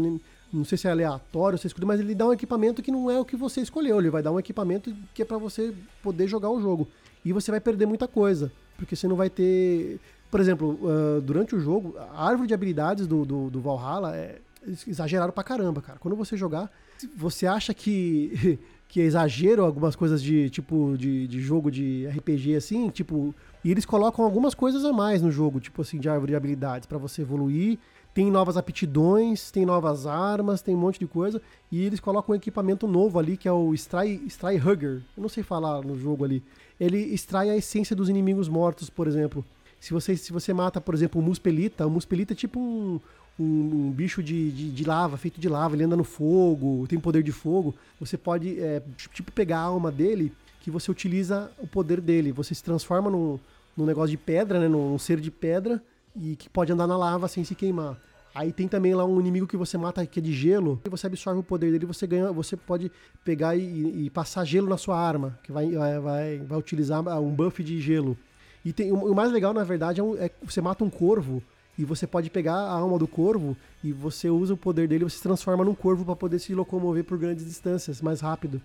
não 0.52 0.66
sei 0.66 0.78
se 0.78 0.88
é 0.88 0.92
aleatório, 0.92 1.58
você 1.58 1.68
escolhe, 1.68 1.86
mas 1.86 2.00
ele 2.00 2.16
dá 2.16 2.28
um 2.28 2.34
equipamento 2.34 2.82
que 2.82 2.92
não 2.92 3.10
é 3.10 3.20
o 3.20 3.26
que 3.26 3.36
você 3.36 3.62
escolheu. 3.62 4.00
Ele 4.00 4.10
vai 4.10 4.24
dar 4.24 4.32
um 4.32 4.40
equipamento 4.40 4.94
que 5.14 5.22
é 5.22 5.26
para 5.26 5.38
você 5.38 5.74
poder 6.02 6.28
jogar 6.28 6.50
o 6.50 6.62
jogo. 6.62 6.88
E 7.24 7.32
você 7.32 7.52
vai 7.52 7.60
perder 7.60 7.86
muita 7.86 8.08
coisa, 8.08 8.52
porque 8.78 8.96
você 8.96 9.08
não 9.08 9.16
vai 9.16 9.30
ter. 9.30 10.00
Por 10.32 10.40
exemplo, 10.40 10.80
uh, 10.84 11.22
durante 11.22 11.56
o 11.56 11.60
jogo, 11.60 11.96
a 11.98 12.28
árvore 12.28 12.48
de 12.48 12.54
habilidades 12.54 13.08
do, 13.08 13.26
do, 13.26 13.50
do 13.50 13.62
Valhalla 13.62 14.16
é 14.16 14.40
exagerado 14.88 15.34
pra 15.34 15.44
caramba, 15.44 15.82
cara. 15.82 16.00
Quando 16.00 16.16
você 16.16 16.38
jogar, 16.38 16.72
você 17.16 17.46
acha 17.48 17.74
que, 17.74 18.60
que 18.88 19.02
é 19.02 19.04
exagero 19.04 19.64
algumas 19.64 19.96
coisas 19.96 20.22
de 20.22 20.50
tipo 20.50 20.96
de, 20.98 21.28
de 21.28 21.42
jogo 21.42 21.70
de 21.70 22.08
RPG 22.08 22.56
assim, 22.56 22.90
tipo. 22.90 23.34
E 23.64 23.72
eles 23.72 23.86
colocam 23.86 24.24
algumas 24.24 24.54
coisas 24.54 24.86
a 24.86 24.94
mais 24.94 25.22
no 25.22 25.30
jogo, 25.30 25.60
tipo 25.60 25.82
assim, 25.82 26.00
de 26.00 26.08
árvore 26.08 26.32
de 26.32 26.36
habilidades, 26.36 26.88
para 26.88 26.98
você 26.98 27.22
evoluir 27.22 27.78
tem 28.14 28.32
novas 28.32 28.58
aptidões, 28.58 29.52
tem 29.52 29.66
novas 29.66 30.06
armas, 30.08 30.62
tem 30.62 30.76
um 30.76 30.80
monte 30.80 31.00
de 31.00 31.08
coisa. 31.08 31.42
E 31.72 31.84
eles 31.84 32.00
colocam 32.00 32.34
um 32.34 32.36
equipamento 32.36 32.88
novo 32.88 33.20
ali, 33.20 33.38
que 33.38 33.48
é 33.48 33.52
o 33.52 33.74
Stry, 33.74 34.22
Stry 34.28 34.58
Hugger. 34.58 35.02
Eu 35.16 35.22
não 35.22 35.30
sei 35.30 35.44
falar 35.44 35.82
no 35.82 35.98
jogo 35.98 36.26
ali. 36.26 36.44
Ele 36.80 36.98
extrai 36.98 37.50
a 37.50 37.56
essência 37.56 37.96
dos 37.96 38.10
inimigos 38.10 38.48
mortos, 38.48 38.90
por 38.90 39.08
exemplo. 39.08 39.46
Se 39.80 39.94
você, 39.94 40.18
se 40.18 40.32
você 40.32 40.54
mata, 40.54 40.82
por 40.82 40.94
exemplo, 40.94 41.22
o 41.22 41.24
Muspelita, 41.24 41.86
o 41.86 41.90
Muspelita 41.90 42.34
é 42.34 42.36
tipo 42.36 42.60
um, 42.60 43.00
um, 43.40 43.44
um 43.44 43.92
bicho 43.92 44.22
de, 44.22 44.52
de, 44.52 44.72
de, 44.72 44.84
lava, 44.84 45.16
feito 45.16 45.40
de 45.40 45.48
lava, 45.48 45.76
ele 45.76 45.84
anda 45.84 45.96
no 45.96 46.04
fogo, 46.04 46.86
tem 46.88 47.00
poder 47.00 47.24
de 47.24 47.32
fogo. 47.32 47.74
Você 48.00 48.18
pode, 48.18 48.60
é, 48.60 48.82
tipo, 49.14 49.32
pegar 49.32 49.60
a 49.60 49.64
alma 49.64 49.92
dele, 49.92 50.34
que 50.62 50.70
você 50.70 50.92
utiliza 50.92 51.50
o 51.60 51.68
poder 51.68 52.02
dele. 52.02 52.32
Você 52.32 52.54
se 52.54 52.64
transforma 52.64 53.10
num, 53.10 53.40
num 53.78 53.86
negócio 53.86 54.10
de 54.10 54.18
pedra, 54.18 54.60
né? 54.60 54.68
Num 54.68 55.00
ser 55.00 55.20
de 55.20 55.32
pedra, 55.32 55.82
e 56.16 56.36
que 56.36 56.50
pode 56.50 56.72
andar 56.72 56.88
na 56.88 56.98
lava 56.98 57.28
sem 57.28 57.44
se 57.44 57.56
queimar. 57.56 57.98
Aí 58.34 58.52
tem 58.52 58.68
também 58.68 58.94
lá 58.94 59.04
um 59.06 59.20
inimigo 59.20 59.48
que 59.48 59.58
você 59.58 59.78
mata 59.78 60.06
que 60.06 60.20
é 60.20 60.22
de 60.22 60.32
gelo, 60.32 60.80
e 60.86 60.90
você 60.90 61.08
absorve 61.08 61.40
o 61.40 61.44
poder 61.44 61.72
dele, 61.72 61.86
você 61.86 62.06
ganha, 62.06 62.32
você 62.32 62.56
pode 62.56 62.92
pegar 63.24 63.56
e, 63.56 64.06
e 64.06 64.10
passar 64.10 64.46
gelo 64.46 64.70
na 64.70 64.78
sua 64.78 65.00
arma, 65.00 65.38
que 65.44 65.52
vai, 65.52 65.72
vai, 66.00 66.38
vai 66.38 66.58
utilizar 66.58 67.02
um 67.20 67.32
buff 67.32 67.64
de 67.64 67.82
gelo. 67.82 68.18
E 68.64 68.72
tem, 68.72 68.92
o, 68.92 69.16
mais 69.16 69.32
legal, 69.32 69.54
na 69.54 69.64
verdade, 69.64 70.00
é, 70.00 70.04
um, 70.04 70.16
é 70.16 70.30
você 70.44 70.62
mata 70.62 70.84
um 70.84 70.90
corvo 70.90 71.42
e 71.78 71.86
você 71.86 72.06
pode 72.06 72.30
pegar 72.30 72.56
a 72.56 72.72
alma 72.72 73.00
do 73.00 73.08
corvo 73.08 73.56
e 73.84 73.92
você 73.92 74.30
usa 74.30 74.54
o 74.54 74.58
poder 74.58 74.88
dele, 74.88 75.06
você 75.06 75.18
se 75.18 75.24
transforma 75.24 75.64
num 75.64 75.74
corvo 75.74 76.06
para 76.06 76.16
poder 76.16 76.40
se 76.40 76.54
locomover 76.54 77.04
por 77.04 77.18
grandes 77.18 77.46
distâncias, 77.46 78.02
mais 78.02 78.22
rápido. 78.22 78.62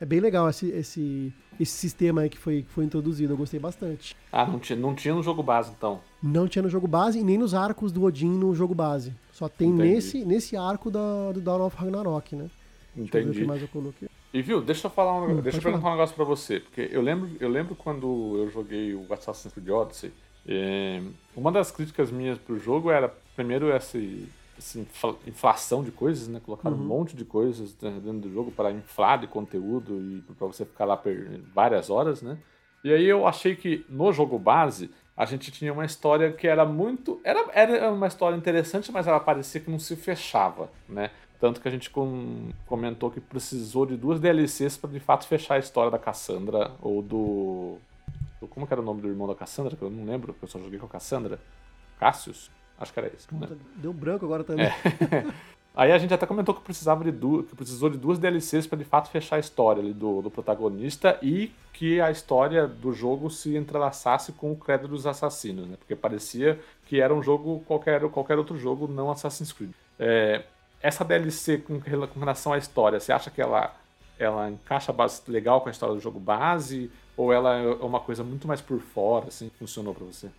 É 0.00 0.04
bem 0.04 0.20
legal 0.20 0.48
esse, 0.48 0.68
esse, 0.68 1.32
esse 1.58 1.72
sistema 1.72 2.20
aí 2.20 2.28
que 2.28 2.36
foi, 2.36 2.62
que 2.62 2.70
foi 2.70 2.84
introduzido, 2.84 3.32
eu 3.32 3.36
gostei 3.36 3.58
bastante. 3.58 4.14
Ah, 4.30 4.46
não 4.46 4.58
tinha, 4.58 4.78
não 4.78 4.94
tinha 4.94 5.14
no 5.14 5.22
jogo 5.22 5.42
base 5.42 5.72
então? 5.76 6.00
Não 6.22 6.46
tinha 6.46 6.62
no 6.62 6.68
jogo 6.68 6.86
base 6.86 7.18
e 7.18 7.22
nem 7.22 7.38
nos 7.38 7.54
arcos 7.54 7.90
do 7.90 8.04
Odin 8.04 8.28
no 8.28 8.54
jogo 8.54 8.74
base. 8.74 9.14
Só 9.32 9.48
tem 9.48 9.72
nesse, 9.72 10.24
nesse 10.24 10.56
arco 10.56 10.90
da, 10.90 11.32
do 11.32 11.40
Dawn 11.40 11.64
of 11.64 11.76
Ragnarok, 11.76 12.36
né? 12.36 12.48
Entendi. 12.96 13.44
Mais 13.44 13.62
eu 13.62 13.68
coloquei. 13.68 14.08
E 14.32 14.42
viu, 14.42 14.60
deixa 14.60 14.86
eu 14.86 14.90
falar 14.90 15.14
um, 15.14 15.38
hum, 15.38 15.40
deixa 15.40 15.58
eu 15.58 15.62
perguntar 15.62 15.82
falar. 15.82 15.94
um 15.94 15.96
negócio 15.96 16.14
pra 16.14 16.24
você, 16.24 16.60
porque 16.60 16.90
eu 16.92 17.00
lembro, 17.00 17.30
eu 17.40 17.48
lembro 17.48 17.74
quando 17.74 18.36
eu 18.36 18.50
joguei 18.50 18.94
o 18.94 19.06
Assassin's 19.10 19.54
Creed 19.54 19.70
Odyssey, 19.70 20.12
é, 20.46 21.00
uma 21.34 21.50
das 21.50 21.70
críticas 21.70 22.10
minhas 22.10 22.38
pro 22.38 22.58
jogo 22.58 22.90
era, 22.90 23.08
primeiro, 23.34 23.70
essa, 23.70 23.98
essa 24.58 24.78
inflação 25.26 25.82
de 25.82 25.90
coisas, 25.90 26.28
né? 26.28 26.40
Colocaram 26.44 26.76
uhum. 26.76 26.82
um 26.82 26.86
monte 26.86 27.14
de 27.14 27.24
coisas 27.24 27.74
dentro 27.74 28.20
do 28.20 28.32
jogo 28.32 28.50
para 28.50 28.70
inflar 28.70 29.18
de 29.18 29.26
conteúdo 29.26 30.00
e 30.00 30.22
para 30.34 30.46
você 30.46 30.64
ficar 30.64 30.84
lá 30.84 31.00
várias 31.54 31.90
horas, 31.90 32.22
né? 32.22 32.38
E 32.82 32.92
aí 32.92 33.04
eu 33.04 33.26
achei 33.26 33.56
que 33.56 33.84
no 33.88 34.12
jogo 34.12 34.38
base 34.38 34.90
a 35.16 35.24
gente 35.24 35.50
tinha 35.50 35.72
uma 35.72 35.84
história 35.84 36.30
que 36.32 36.46
era 36.46 36.64
muito. 36.64 37.20
Era, 37.24 37.50
era 37.52 37.90
uma 37.90 38.06
história 38.06 38.36
interessante, 38.36 38.92
mas 38.92 39.06
ela 39.06 39.18
parecia 39.18 39.60
que 39.60 39.70
não 39.70 39.78
se 39.78 39.96
fechava, 39.96 40.70
né? 40.88 41.10
Tanto 41.40 41.60
que 41.60 41.68
a 41.68 41.70
gente 41.70 41.90
com, 41.90 42.50
comentou 42.66 43.10
que 43.10 43.20
precisou 43.20 43.84
de 43.84 43.96
duas 43.96 44.20
DLCs 44.20 44.76
para 44.76 44.90
de 44.90 45.00
fato 45.00 45.26
fechar 45.26 45.54
a 45.54 45.58
história 45.58 45.90
da 45.90 45.98
Cassandra 45.98 46.72
ou 46.80 47.02
do, 47.02 47.76
do. 48.40 48.48
Como 48.48 48.66
era 48.70 48.80
o 48.80 48.84
nome 48.84 49.02
do 49.02 49.08
irmão 49.08 49.26
da 49.26 49.34
Cassandra? 49.34 49.76
Que 49.76 49.82
eu 49.82 49.90
não 49.90 50.04
lembro, 50.04 50.32
porque 50.32 50.44
eu 50.44 50.48
só 50.48 50.58
joguei 50.58 50.78
com 50.78 50.86
a 50.86 50.90
Cassandra. 50.90 51.38
Cassius? 51.98 52.50
Acho 52.78 52.92
que 52.92 52.98
era 52.98 53.08
isso. 53.14 53.26
Né? 53.32 53.48
Deu 53.76 53.92
branco 53.92 54.24
agora 54.24 54.44
também. 54.44 54.66
É. 54.66 54.74
Aí 55.76 55.92
a 55.92 55.98
gente 55.98 56.14
até 56.14 56.24
comentou 56.24 56.54
que 56.54 56.62
precisava 56.62 57.04
de 57.04 57.12
duas, 57.12 57.46
que 57.46 57.54
precisou 57.54 57.90
de 57.90 57.98
duas 57.98 58.18
DLCs 58.18 58.66
para 58.66 58.78
de 58.78 58.84
fato 58.84 59.10
fechar 59.10 59.36
a 59.36 59.38
história 59.38 59.82
ali 59.82 59.92
do, 59.92 60.22
do 60.22 60.30
protagonista 60.30 61.18
e 61.20 61.52
que 61.70 62.00
a 62.00 62.10
história 62.10 62.66
do 62.66 62.94
jogo 62.94 63.28
se 63.28 63.54
entrelaçasse 63.54 64.32
com 64.32 64.50
o 64.52 64.56
credo 64.56 64.88
dos 64.88 65.06
assassinos, 65.06 65.68
né? 65.68 65.76
Porque 65.76 65.94
parecia 65.94 66.58
que 66.86 66.98
era 66.98 67.14
um 67.14 67.22
jogo 67.22 67.62
qualquer 67.66 68.00
qualquer 68.08 68.38
outro 68.38 68.58
jogo 68.58 68.88
não 68.88 69.10
Assassin's 69.10 69.52
Creed. 69.52 69.72
É, 69.98 70.44
essa 70.80 71.04
DLC 71.04 71.58
com, 71.58 71.78
com, 71.78 72.20
relação 72.20 72.54
à 72.54 72.58
história, 72.58 72.98
você 72.98 73.12
acha 73.12 73.30
que 73.30 73.42
ela 73.42 73.74
ela 74.18 74.48
encaixa 74.48 74.94
legal 75.28 75.60
com 75.60 75.68
a 75.68 75.72
história 75.72 75.94
do 75.94 76.00
jogo 76.00 76.18
base 76.18 76.90
ou 77.14 77.34
ela 77.34 77.54
é 77.54 77.66
uma 77.84 78.00
coisa 78.00 78.24
muito 78.24 78.48
mais 78.48 78.62
por 78.62 78.80
fora, 78.80 79.28
assim, 79.28 79.50
que 79.50 79.58
funcionou 79.58 79.94
para 79.94 80.06
você? 80.06 80.30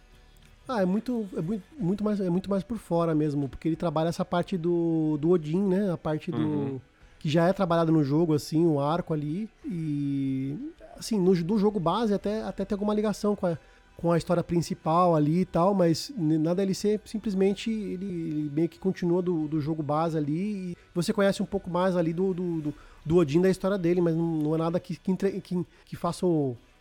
Ah, 0.67 0.81
é 0.81 0.85
muito, 0.85 1.25
é 1.35 1.41
muito, 1.41 1.63
muito, 1.79 2.03
mais, 2.03 2.19
é 2.19 2.29
muito 2.29 2.49
mais 2.49 2.61
por 2.61 2.77
fora 2.77 3.15
mesmo, 3.15 3.47
porque 3.47 3.69
ele 3.69 3.75
trabalha 3.75 4.09
essa 4.09 4.25
parte 4.25 4.57
do, 4.57 5.17
do 5.17 5.29
Odin, 5.29 5.63
né? 5.63 5.91
A 5.91 5.97
parte 5.97 6.29
do. 6.29 6.37
Uhum. 6.37 6.81
Que 7.19 7.29
já 7.29 7.47
é 7.47 7.53
trabalhado 7.53 7.91
no 7.91 8.03
jogo, 8.03 8.33
assim, 8.33 8.65
o 8.65 8.79
arco 8.79 9.13
ali. 9.13 9.49
E. 9.65 10.57
Assim, 10.97 11.19
no, 11.19 11.33
do 11.43 11.57
jogo 11.57 11.79
base 11.79 12.13
até, 12.13 12.43
até 12.43 12.65
tem 12.65 12.75
alguma 12.75 12.93
ligação 12.93 13.35
com 13.35 13.47
a, 13.47 13.57
com 13.95 14.11
a 14.11 14.17
história 14.17 14.43
principal 14.43 15.15
ali 15.15 15.41
e 15.41 15.45
tal, 15.45 15.73
mas 15.73 16.11
na 16.17 16.53
DLC 16.53 16.99
simplesmente 17.05 17.71
ele, 17.71 18.05
ele 18.05 18.51
meio 18.53 18.67
que 18.67 18.79
continua 18.79 19.21
do, 19.21 19.47
do 19.47 19.61
jogo 19.61 19.81
base 19.81 20.17
ali. 20.17 20.71
E 20.71 20.77
você 20.93 21.13
conhece 21.13 21.41
um 21.41 21.45
pouco 21.45 21.69
mais 21.69 21.95
ali 21.95 22.13
do, 22.13 22.33
do, 22.33 22.61
do, 22.61 22.73
do 23.05 23.15
Odin 23.15 23.41
da 23.41 23.49
história 23.49 23.77
dele, 23.77 24.01
mas 24.01 24.15
não, 24.15 24.37
não 24.37 24.55
é 24.55 24.57
nada 24.57 24.79
que, 24.79 24.97
que, 24.97 25.15
que, 25.41 25.65
que, 25.85 25.95
faça, 25.95 26.25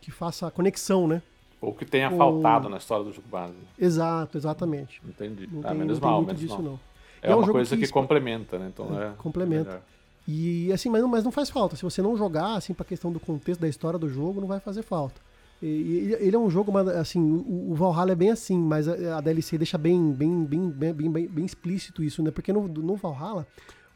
que 0.01 0.11
faça 0.11 0.51
conexão, 0.51 1.07
né? 1.07 1.21
Ou 1.59 1.73
que 1.73 1.85
tenha 1.85 2.11
o... 2.11 2.17
faltado 2.17 2.69
na 2.69 2.77
história 2.77 3.03
do 3.03 3.11
jogo 3.11 3.27
base. 3.29 3.53
Exato, 3.79 4.37
exatamente. 4.37 5.01
Entendi. 5.07 5.47
Não 5.51 5.61
ah, 5.61 5.69
tem, 5.69 5.77
menos 5.77 5.99
não 5.99 6.09
mal, 6.09 6.21
menos 6.21 6.39
disso, 6.39 6.53
mal. 6.53 6.63
não. 6.63 6.79
É, 7.21 7.31
é 7.31 7.35
uma 7.35 7.47
coisa 7.47 7.75
que, 7.75 7.85
que 7.85 7.91
complementa, 7.91 8.59
né? 8.59 8.69
Então 8.73 9.01
é, 9.01 9.07
é 9.07 9.11
complementa. 9.17 9.81
E 10.27 10.71
assim, 10.73 10.89
mas 10.89 11.01
não, 11.01 11.09
mas 11.09 11.23
não 11.23 11.31
faz 11.31 11.49
falta. 11.49 11.75
Se 11.75 11.83
você 11.83 12.01
não 12.01 12.17
jogar, 12.17 12.55
assim, 12.55 12.73
pra 12.73 12.85
questão 12.85 13.11
do 13.11 13.19
contexto 13.19 13.61
da 13.61 13.67
história 13.67 13.97
do 13.97 14.09
jogo, 14.09 14.41
não 14.41 14.47
vai 14.47 14.59
fazer 14.59 14.83
falta. 14.83 15.21
E, 15.61 16.15
ele 16.19 16.35
é 16.35 16.39
um 16.39 16.49
jogo, 16.49 16.77
assim, 16.77 17.43
o, 17.47 17.73
Valhalla 17.73 18.11
é 18.11 18.15
bem 18.15 18.29
assim, 18.29 18.59
mas 18.59 18.87
a, 18.87 19.21
DLC 19.21 19.57
deixa 19.57 19.77
bem, 19.77 20.11
bem, 20.11 20.43
bem, 20.43 20.69
bem, 20.69 20.93
bem, 20.93 21.27
bem 21.27 21.45
explícito 21.45 22.03
isso, 22.03 22.21
né? 22.21 22.29
Porque 22.29 22.53
no, 22.53 22.67
no 22.67 22.95
Valhalla, 22.95 23.47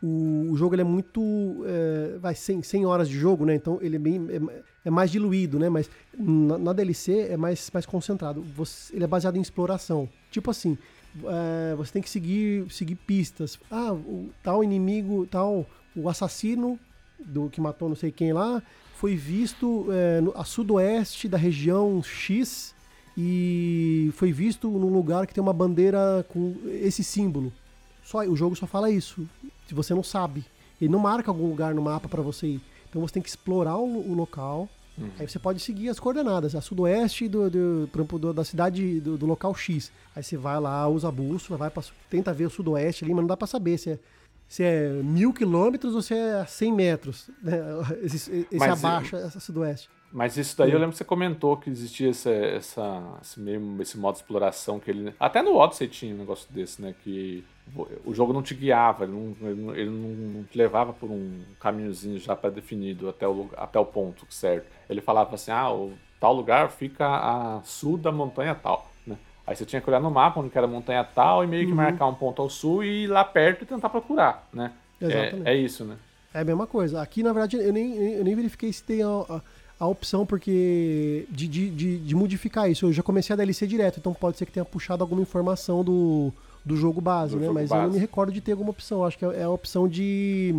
o, 0.01 0.47
o 0.51 0.57
jogo 0.57 0.75
ele 0.75 0.81
é 0.81 0.85
muito. 0.85 1.21
É, 1.65 2.17
vai 2.17 2.33
100, 2.33 2.63
100 2.63 2.85
horas 2.85 3.07
de 3.07 3.17
jogo, 3.17 3.45
né? 3.45 3.55
Então 3.55 3.77
ele 3.81 3.95
é 3.95 3.99
bem. 3.99 4.27
É, 4.29 4.61
é 4.85 4.89
mais 4.89 5.11
diluído, 5.11 5.59
né? 5.59 5.69
Mas 5.69 5.89
na, 6.17 6.57
na, 6.57 6.73
DLC 6.73 7.27
é 7.29 7.37
mais, 7.37 7.69
mais 7.71 7.85
concentrado. 7.85 8.41
Você, 8.55 8.95
ele 8.95 9.03
é 9.03 9.07
baseado 9.07 9.37
em 9.37 9.41
exploração. 9.41 10.09
Tipo 10.31 10.49
assim, 10.49 10.77
é, 11.23 11.75
você 11.75 11.93
tem 11.93 12.01
que 12.01 12.09
seguir, 12.09 12.65
seguir 12.71 12.95
pistas. 12.95 13.59
Ah, 13.69 13.93
o, 13.93 14.29
tal 14.43 14.63
inimigo, 14.63 15.27
tal. 15.27 15.65
O 15.95 16.09
assassino 16.09 16.79
do 17.19 17.49
que 17.49 17.61
matou 17.61 17.89
não 17.89 17.95
sei 17.95 18.11
quem 18.11 18.33
lá 18.33 18.63
foi 18.95 19.15
visto 19.15 19.87
é, 19.91 20.21
no, 20.21 20.31
a 20.35 20.43
sudoeste 20.43 21.27
da 21.27 21.37
região 21.37 22.01
X 22.01 22.73
e 23.17 24.09
foi 24.13 24.31
visto 24.31 24.69
num 24.69 24.87
lugar 24.87 25.27
que 25.27 25.33
tem 25.33 25.41
uma 25.41 25.53
bandeira 25.53 26.25
com 26.29 26.55
esse 26.65 27.03
símbolo. 27.03 27.51
Só 28.03 28.19
o 28.25 28.35
jogo 28.35 28.55
só 28.55 28.65
fala 28.65 28.89
isso. 28.89 29.27
Se 29.67 29.73
você 29.73 29.93
não 29.93 30.03
sabe, 30.03 30.45
ele 30.79 30.91
não 30.91 30.99
marca 30.99 31.29
algum 31.29 31.47
lugar 31.47 31.73
no 31.73 31.81
mapa 31.81 32.07
para 32.09 32.21
você 32.21 32.47
ir. 32.47 32.61
Então 32.89 33.01
você 33.01 33.13
tem 33.13 33.23
que 33.23 33.29
explorar 33.29 33.77
o, 33.77 34.11
o 34.11 34.13
local. 34.13 34.67
Uhum. 34.97 35.09
Aí 35.17 35.27
você 35.27 35.39
pode 35.39 35.59
seguir 35.61 35.89
as 35.89 35.99
coordenadas, 35.99 36.53
a 36.53 36.61
sudoeste 36.61 37.27
do, 37.27 37.49
do, 37.49 37.87
do 37.87 38.33
da 38.33 38.43
cidade 38.43 38.99
do, 38.99 39.17
do, 39.17 39.25
local 39.25 39.55
X. 39.55 39.91
Aí 40.15 40.21
você 40.21 40.35
vai 40.35 40.59
lá, 40.59 40.87
usa 40.87 41.07
a 41.07 41.11
bússola, 41.11 41.57
vai 41.57 41.69
pra, 41.69 41.81
tenta 42.09 42.33
ver 42.33 42.45
o 42.45 42.49
sudoeste 42.49 43.05
ali, 43.05 43.13
mas 43.13 43.21
não 43.21 43.27
dá 43.27 43.37
para 43.37 43.47
saber 43.47 43.77
se 43.77 43.91
é, 43.91 43.99
se 44.47 44.63
é 44.63 44.89
mil 44.89 45.33
quilômetros 45.33 45.95
ou 45.95 46.01
se 46.01 46.13
é 46.13 46.45
100 46.45 46.73
metros. 46.73 47.29
Né? 47.41 47.57
Esse, 48.03 48.47
esse 48.51 48.63
abaixa 48.65 49.17
essa 49.17 49.39
sudoeste. 49.39 49.89
Mas 50.11 50.35
isso 50.35 50.57
daí 50.57 50.71
eu 50.71 50.77
lembro 50.77 50.91
que 50.91 50.97
você 50.97 51.05
comentou 51.05 51.55
que 51.55 51.69
existia 51.69 52.09
essa, 52.09 52.29
essa, 52.29 53.17
esse, 53.21 53.39
mesmo, 53.39 53.81
esse 53.81 53.97
modo 53.97 54.15
de 54.15 54.21
exploração 54.21 54.79
que 54.79 54.91
ele. 54.91 55.13
Até 55.19 55.41
no 55.41 55.55
Odyssey 55.55 55.87
tinha 55.87 56.13
um 56.13 56.17
negócio 56.17 56.51
desse, 56.51 56.81
né? 56.81 56.93
Que 57.01 57.43
o 58.03 58.13
jogo 58.13 58.33
não 58.33 58.41
te 58.41 58.53
guiava, 58.53 59.05
ele 59.05 59.13
não, 59.13 59.49
ele 59.49 59.61
não, 59.61 59.75
ele 59.75 59.89
não 59.89 60.43
te 60.43 60.57
levava 60.57 60.91
por 60.91 61.09
um 61.09 61.41
caminhozinho 61.59 62.19
já 62.19 62.35
pré-definido 62.35 63.07
até 63.07 63.27
o, 63.27 63.49
até 63.55 63.79
o 63.79 63.85
ponto 63.85 64.25
certo. 64.29 64.67
Ele 64.89 64.99
falava 64.99 65.35
assim: 65.35 65.51
ah, 65.51 65.71
o 65.71 65.93
tal 66.19 66.33
lugar 66.33 66.69
fica 66.69 67.07
a 67.07 67.61
sul 67.63 67.97
da 67.97 68.11
montanha 68.11 68.53
tal. 68.53 68.91
Né? 69.07 69.17
Aí 69.47 69.55
você 69.55 69.65
tinha 69.65 69.81
que 69.81 69.89
olhar 69.89 70.01
no 70.01 70.11
mapa 70.11 70.41
onde 70.41 70.51
era 70.53 70.67
a 70.67 70.69
montanha 70.69 71.03
tal 71.03 71.43
e 71.43 71.47
meio 71.47 71.65
que 71.65 71.71
uhum. 71.71 71.77
marcar 71.77 72.07
um 72.07 72.15
ponto 72.15 72.41
ao 72.41 72.49
sul 72.49 72.83
e 72.83 73.05
ir 73.05 73.07
lá 73.07 73.23
perto 73.23 73.63
e 73.63 73.65
tentar 73.65 73.89
procurar, 73.89 74.47
né? 74.51 74.73
Exatamente. 74.99 75.47
É, 75.47 75.53
é 75.53 75.57
isso, 75.57 75.85
né? 75.85 75.97
É 76.33 76.41
a 76.41 76.45
mesma 76.45 76.65
coisa. 76.65 77.01
Aqui, 77.01 77.23
na 77.23 77.33
verdade, 77.33 77.57
eu 77.57 77.73
nem, 77.73 77.95
eu 77.95 78.23
nem 78.23 78.35
verifiquei 78.35 78.71
se 78.71 78.83
tem 78.83 79.03
a, 79.03 79.07
a, 79.07 79.41
a 79.81 79.87
opção 79.87 80.27
porque 80.27 81.25
de, 81.27 81.47
de, 81.47 81.69
de, 81.71 81.97
de, 81.97 82.15
modificar 82.15 82.69
isso. 82.69 82.85
Eu 82.85 82.93
já 82.93 83.01
comecei 83.01 83.33
a 83.33 83.35
DLC 83.35 83.65
direto, 83.65 83.97
então 83.99 84.13
pode 84.13 84.37
ser 84.37 84.45
que 84.45 84.51
tenha 84.51 84.63
puxado 84.63 85.03
alguma 85.03 85.23
informação 85.23 85.83
do, 85.83 86.31
do 86.63 86.77
jogo 86.77 87.01
base, 87.01 87.33
do 87.33 87.39
né? 87.39 87.47
Jogo 87.47 87.55
Mas 87.55 87.69
base. 87.69 87.81
eu 87.81 87.87
não 87.87 87.93
me 87.95 87.99
recordo 87.99 88.31
de 88.31 88.39
ter 88.41 88.51
alguma 88.51 88.69
opção. 88.69 89.03
Acho 89.03 89.17
que 89.17 89.25
é, 89.25 89.39
é 89.39 89.43
a 89.43 89.49
opção 89.49 89.87
de, 89.87 90.53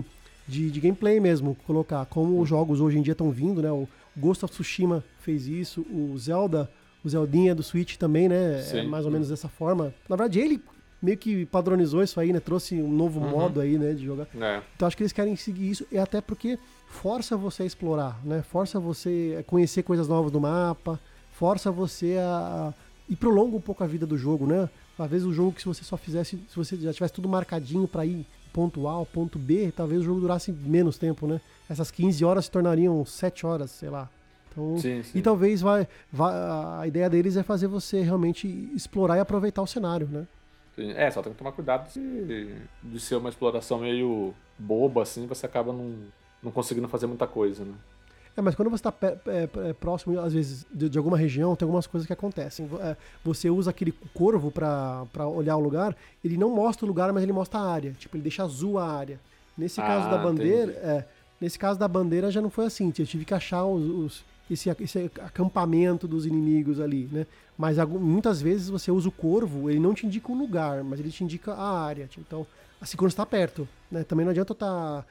de, 0.49 0.73
de 0.73 0.81
gameplay 0.81 1.21
mesmo, 1.21 1.57
colocar. 1.69 2.05
Como 2.07 2.41
os 2.41 2.49
jogos 2.49 2.81
hoje 2.81 2.99
em 2.99 3.02
dia 3.02 3.12
estão 3.12 3.31
vindo, 3.31 3.62
né? 3.62 3.71
O 3.71 3.87
Ghost 4.17 4.45
of 4.45 4.52
Tsushima 4.52 5.05
fez 5.21 5.47
isso, 5.47 5.83
o 5.83 6.19
Zelda, 6.19 6.69
o 7.05 7.09
Zeldinha 7.09 7.55
do 7.55 7.62
Switch 7.62 7.95
também, 7.95 8.29
né? 8.29 8.59
É 8.59 8.62
Sim. 8.62 8.79
É 8.79 8.83
mais 8.83 9.07
ou 9.07 9.12
menos 9.12 9.29
dessa 9.29 9.49
forma. 9.49 9.95
Na 10.09 10.17
verdade, 10.17 10.41
ele 10.41 10.61
meio 11.00 11.17
que 11.17 11.47
padronizou 11.47 12.02
isso 12.02 12.19
aí, 12.19 12.33
né? 12.33 12.41
Trouxe 12.41 12.75
um 12.75 12.91
novo 12.91 13.21
uhum. 13.21 13.31
modo 13.31 13.61
aí, 13.61 13.79
né, 13.79 13.93
de 13.93 14.05
jogar. 14.05 14.26
É. 14.35 14.62
Então 14.75 14.88
acho 14.88 14.97
que 14.97 15.05
eles 15.05 15.12
querem 15.12 15.37
seguir 15.37 15.71
isso, 15.71 15.87
e 15.93 15.99
até 15.99 16.21
porque 16.21 16.59
força 16.93 17.37
você 17.37 17.63
a 17.63 17.67
explorar, 17.67 18.21
né? 18.23 18.43
Força 18.43 18.79
você 18.79 19.39
a 19.41 19.43
conhecer 19.43 19.83
coisas 19.83 20.07
novas 20.07 20.31
do 20.31 20.41
mapa, 20.41 21.01
força 21.33 21.73
você 21.73 22.19
a, 22.21 22.73
e 23.09 23.17
prolonga 23.17 23.57
um 23.57 23.61
pouco 23.61 23.83
a 23.83 23.87
vida 23.87 24.07
do 24.07 24.17
jogo, 24.17 24.47
né? 24.47 24.69
Às 24.99 25.11
vezes 25.11 25.27
o 25.27 25.33
jogo 25.33 25.53
que 25.53 25.63
se 25.63 25.67
você 25.67 25.83
só 25.83 25.97
fizesse, 25.97 26.37
se 26.49 26.55
você 26.55 26.77
já 26.77 26.93
tivesse 26.93 27.15
tudo 27.15 27.29
marcadinho 27.29 27.89
para 27.89 28.05
ir 28.05 28.27
ponto 28.53 28.87
A, 28.87 29.05
ponto 29.07 29.39
B, 29.39 29.73
talvez 29.75 30.03
o 30.03 30.05
jogo 30.05 30.21
durasse 30.21 30.53
menos 30.53 30.99
tempo, 30.99 31.27
né? 31.27 31.41
Essas 31.69 31.91
15 31.91 32.25
horas 32.25 32.45
se 32.45 32.51
tornariam 32.51 33.05
7 33.05 33.47
horas, 33.47 33.71
sei 33.71 33.89
lá. 33.89 34.09
Então, 34.51 34.77
sim, 34.79 35.03
sim. 35.03 35.19
E 35.19 35.23
talvez 35.23 35.63
vai, 35.63 35.89
vai, 36.13 36.35
a 36.79 36.87
ideia 36.87 37.09
deles 37.09 37.39
é 37.39 37.43
fazer 37.43 37.69
você 37.69 38.03
realmente 38.03 38.47
explorar 38.75 39.17
e 39.17 39.21
aproveitar 39.21 39.63
o 39.63 39.67
cenário, 39.67 40.07
né? 40.07 40.27
É, 40.77 41.11
só 41.11 41.23
tem 41.23 41.33
que 41.33 41.39
tomar 41.39 41.53
cuidado 41.53 41.91
de, 41.93 42.55
de 42.83 43.01
ser 43.01 43.17
uma 43.17 43.31
exploração 43.31 43.79
meio 43.79 44.35
boba, 44.59 45.03
assim, 45.03 45.27
você 45.27 45.47
acaba 45.47 45.73
não, 45.73 45.95
não 46.43 46.51
conseguindo 46.51 46.89
fazer 46.89 47.07
muita 47.07 47.27
coisa, 47.27 47.65
né? 47.65 47.75
É, 48.37 48.41
mas 48.41 48.55
quando 48.55 48.71
você 48.71 48.89
está 48.89 48.95
é, 49.27 49.73
próximo, 49.75 50.19
às 50.19 50.33
vezes, 50.33 50.67
de, 50.73 50.89
de, 50.89 50.97
alguma 50.97 51.19
região, 51.19 51.55
tem 51.55 51.67
algumas 51.67 51.87
coisas 51.87 52.07
que 52.07 52.13
acontecem. 52.13 52.67
É, 52.81 52.97
você 53.23 53.51
usa 53.51 53.71
aquele 53.71 53.93
corvo 54.15 54.51
para 54.51 55.29
olhar 55.29 55.57
o 55.57 55.61
lugar, 55.61 55.95
ele 56.25 56.39
não 56.39 56.49
mostra 56.49 56.87
o 56.87 56.89
lugar, 56.89 57.13
mas 57.13 57.23
ele 57.23 57.33
mostra 57.33 57.61
a 57.61 57.71
área. 57.71 57.93
Tipo, 57.93 58.17
ele 58.17 58.23
deixa 58.23 58.43
azul 58.43 58.79
a 58.79 58.91
área. 58.91 59.21
Nesse 59.57 59.81
ah, 59.83 59.87
caso 59.87 60.11
da 60.11 60.17
bandeira, 60.17 60.73
é, 60.73 61.05
nesse 61.39 61.59
caso 61.59 61.79
da 61.79 61.87
bandeira 61.87 62.31
já 62.31 62.41
não 62.41 62.49
foi 62.49 62.65
assim. 62.65 62.91
Eu 62.99 63.07
tive 63.07 63.27
que 63.27 63.35
achar 63.35 63.67
os, 63.67 63.85
os 63.85 64.25
esse, 64.51 64.71
esse 64.81 65.11
acampamento 65.21 66.09
dos 66.09 66.25
inimigos 66.27 66.81
ali, 66.81 67.09
né? 67.13 67.27
Mas 67.57 67.77
muitas 67.87 68.41
vezes 68.41 68.69
você 68.69 68.91
usa 68.91 69.09
o 69.09 69.13
corvo, 69.13 69.69
ele 69.71 69.79
não 69.79 69.93
te 69.95 70.07
indica 70.07 70.33
um 70.33 70.39
lugar, 70.39 70.83
mas 70.83 70.99
ele 70.99 71.11
te 71.11 71.23
indica 71.23 71.53
a 71.53 71.81
área. 71.81 72.09
Então, 72.19 72.47
assim, 72.83 72.97
quando 72.97 73.11
está 73.11 73.25
perto, 73.25 73.69
né? 73.89 74.03
Também 74.03 74.25
não 74.25 74.33
adianta 74.33 74.53
estar 74.53 74.67
tá 74.67 75.07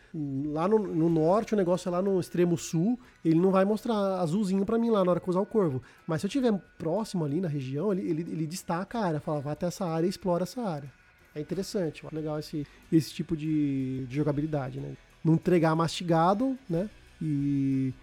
lá 0.46 0.68
no, 0.68 0.78
no, 0.78 1.10
norte, 1.10 1.54
o 1.54 1.58
negócio 1.58 1.88
é 1.88 1.92
lá 1.92 2.02
no 2.02 2.20
extremo 2.20 2.58
sul, 2.58 3.00
ele 3.24 3.40
não 3.40 3.50
vai 3.50 3.64
mostrar 3.64 3.96
azulzinho 4.20 4.66
para 4.66 4.78
mim 4.78 4.90
lá 4.90 5.06
na 5.06 5.12
hora 5.12 5.20
que 5.22 5.30
usar 5.30 5.40
o 5.40 5.46
corvo. 5.46 5.82
Mas 6.06 6.20
se 6.20 6.28
eu 6.28 6.28
estiver 6.28 6.52
próximo 6.78 7.24
ali 7.24 7.40
na 7.40 7.48
região, 7.48 7.94
ele, 7.94 8.02
ele, 8.02 8.22
ele 8.24 8.46
destaca 8.46 9.00
a 9.00 9.06
área, 9.06 9.20
fala, 9.22 9.40
vai 9.40 9.54
até 9.54 9.68
essa 9.68 9.86
área 9.86 10.06
e 10.06 10.10
explora 10.10 10.44
essa 10.44 10.62
área. 10.62 10.92
É 11.34 11.40
interessante, 11.40 12.06
legal 12.12 12.38
esse, 12.38 12.68
esse 12.92 13.14
tipo 13.14 13.38
de, 13.38 14.06
de 14.06 14.16
jogabilidade, 14.18 14.82
né? 14.82 14.98
Não 15.24 15.36
entregar 15.36 15.74
mastigado, 15.74 16.58
né? 16.70 16.90
E 17.22 17.94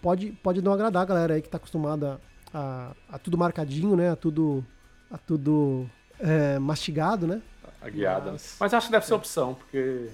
pode, 0.00 0.32
pode 0.42 0.62
não 0.62 0.72
agradar 0.72 1.02
a 1.02 1.06
galera 1.06 1.34
aí 1.34 1.42
que 1.42 1.50
tá 1.50 1.58
acostumada 1.58 2.18
a, 2.54 2.94
a 3.10 3.18
tudo 3.18 3.36
marcadinho, 3.36 3.94
né? 3.94 4.10
A 4.10 4.16
tudo, 4.16 4.64
a 5.10 5.18
tudo 5.18 5.86
é, 6.18 6.58
mastigado, 6.58 7.26
né? 7.26 7.42
A 7.80 7.88
guiada. 7.88 8.32
Mas, 8.32 8.56
Mas 8.58 8.74
acho 8.74 8.86
que 8.86 8.92
deve 8.92 9.06
ser 9.06 9.14
opção, 9.14 9.54
porque. 9.54 10.08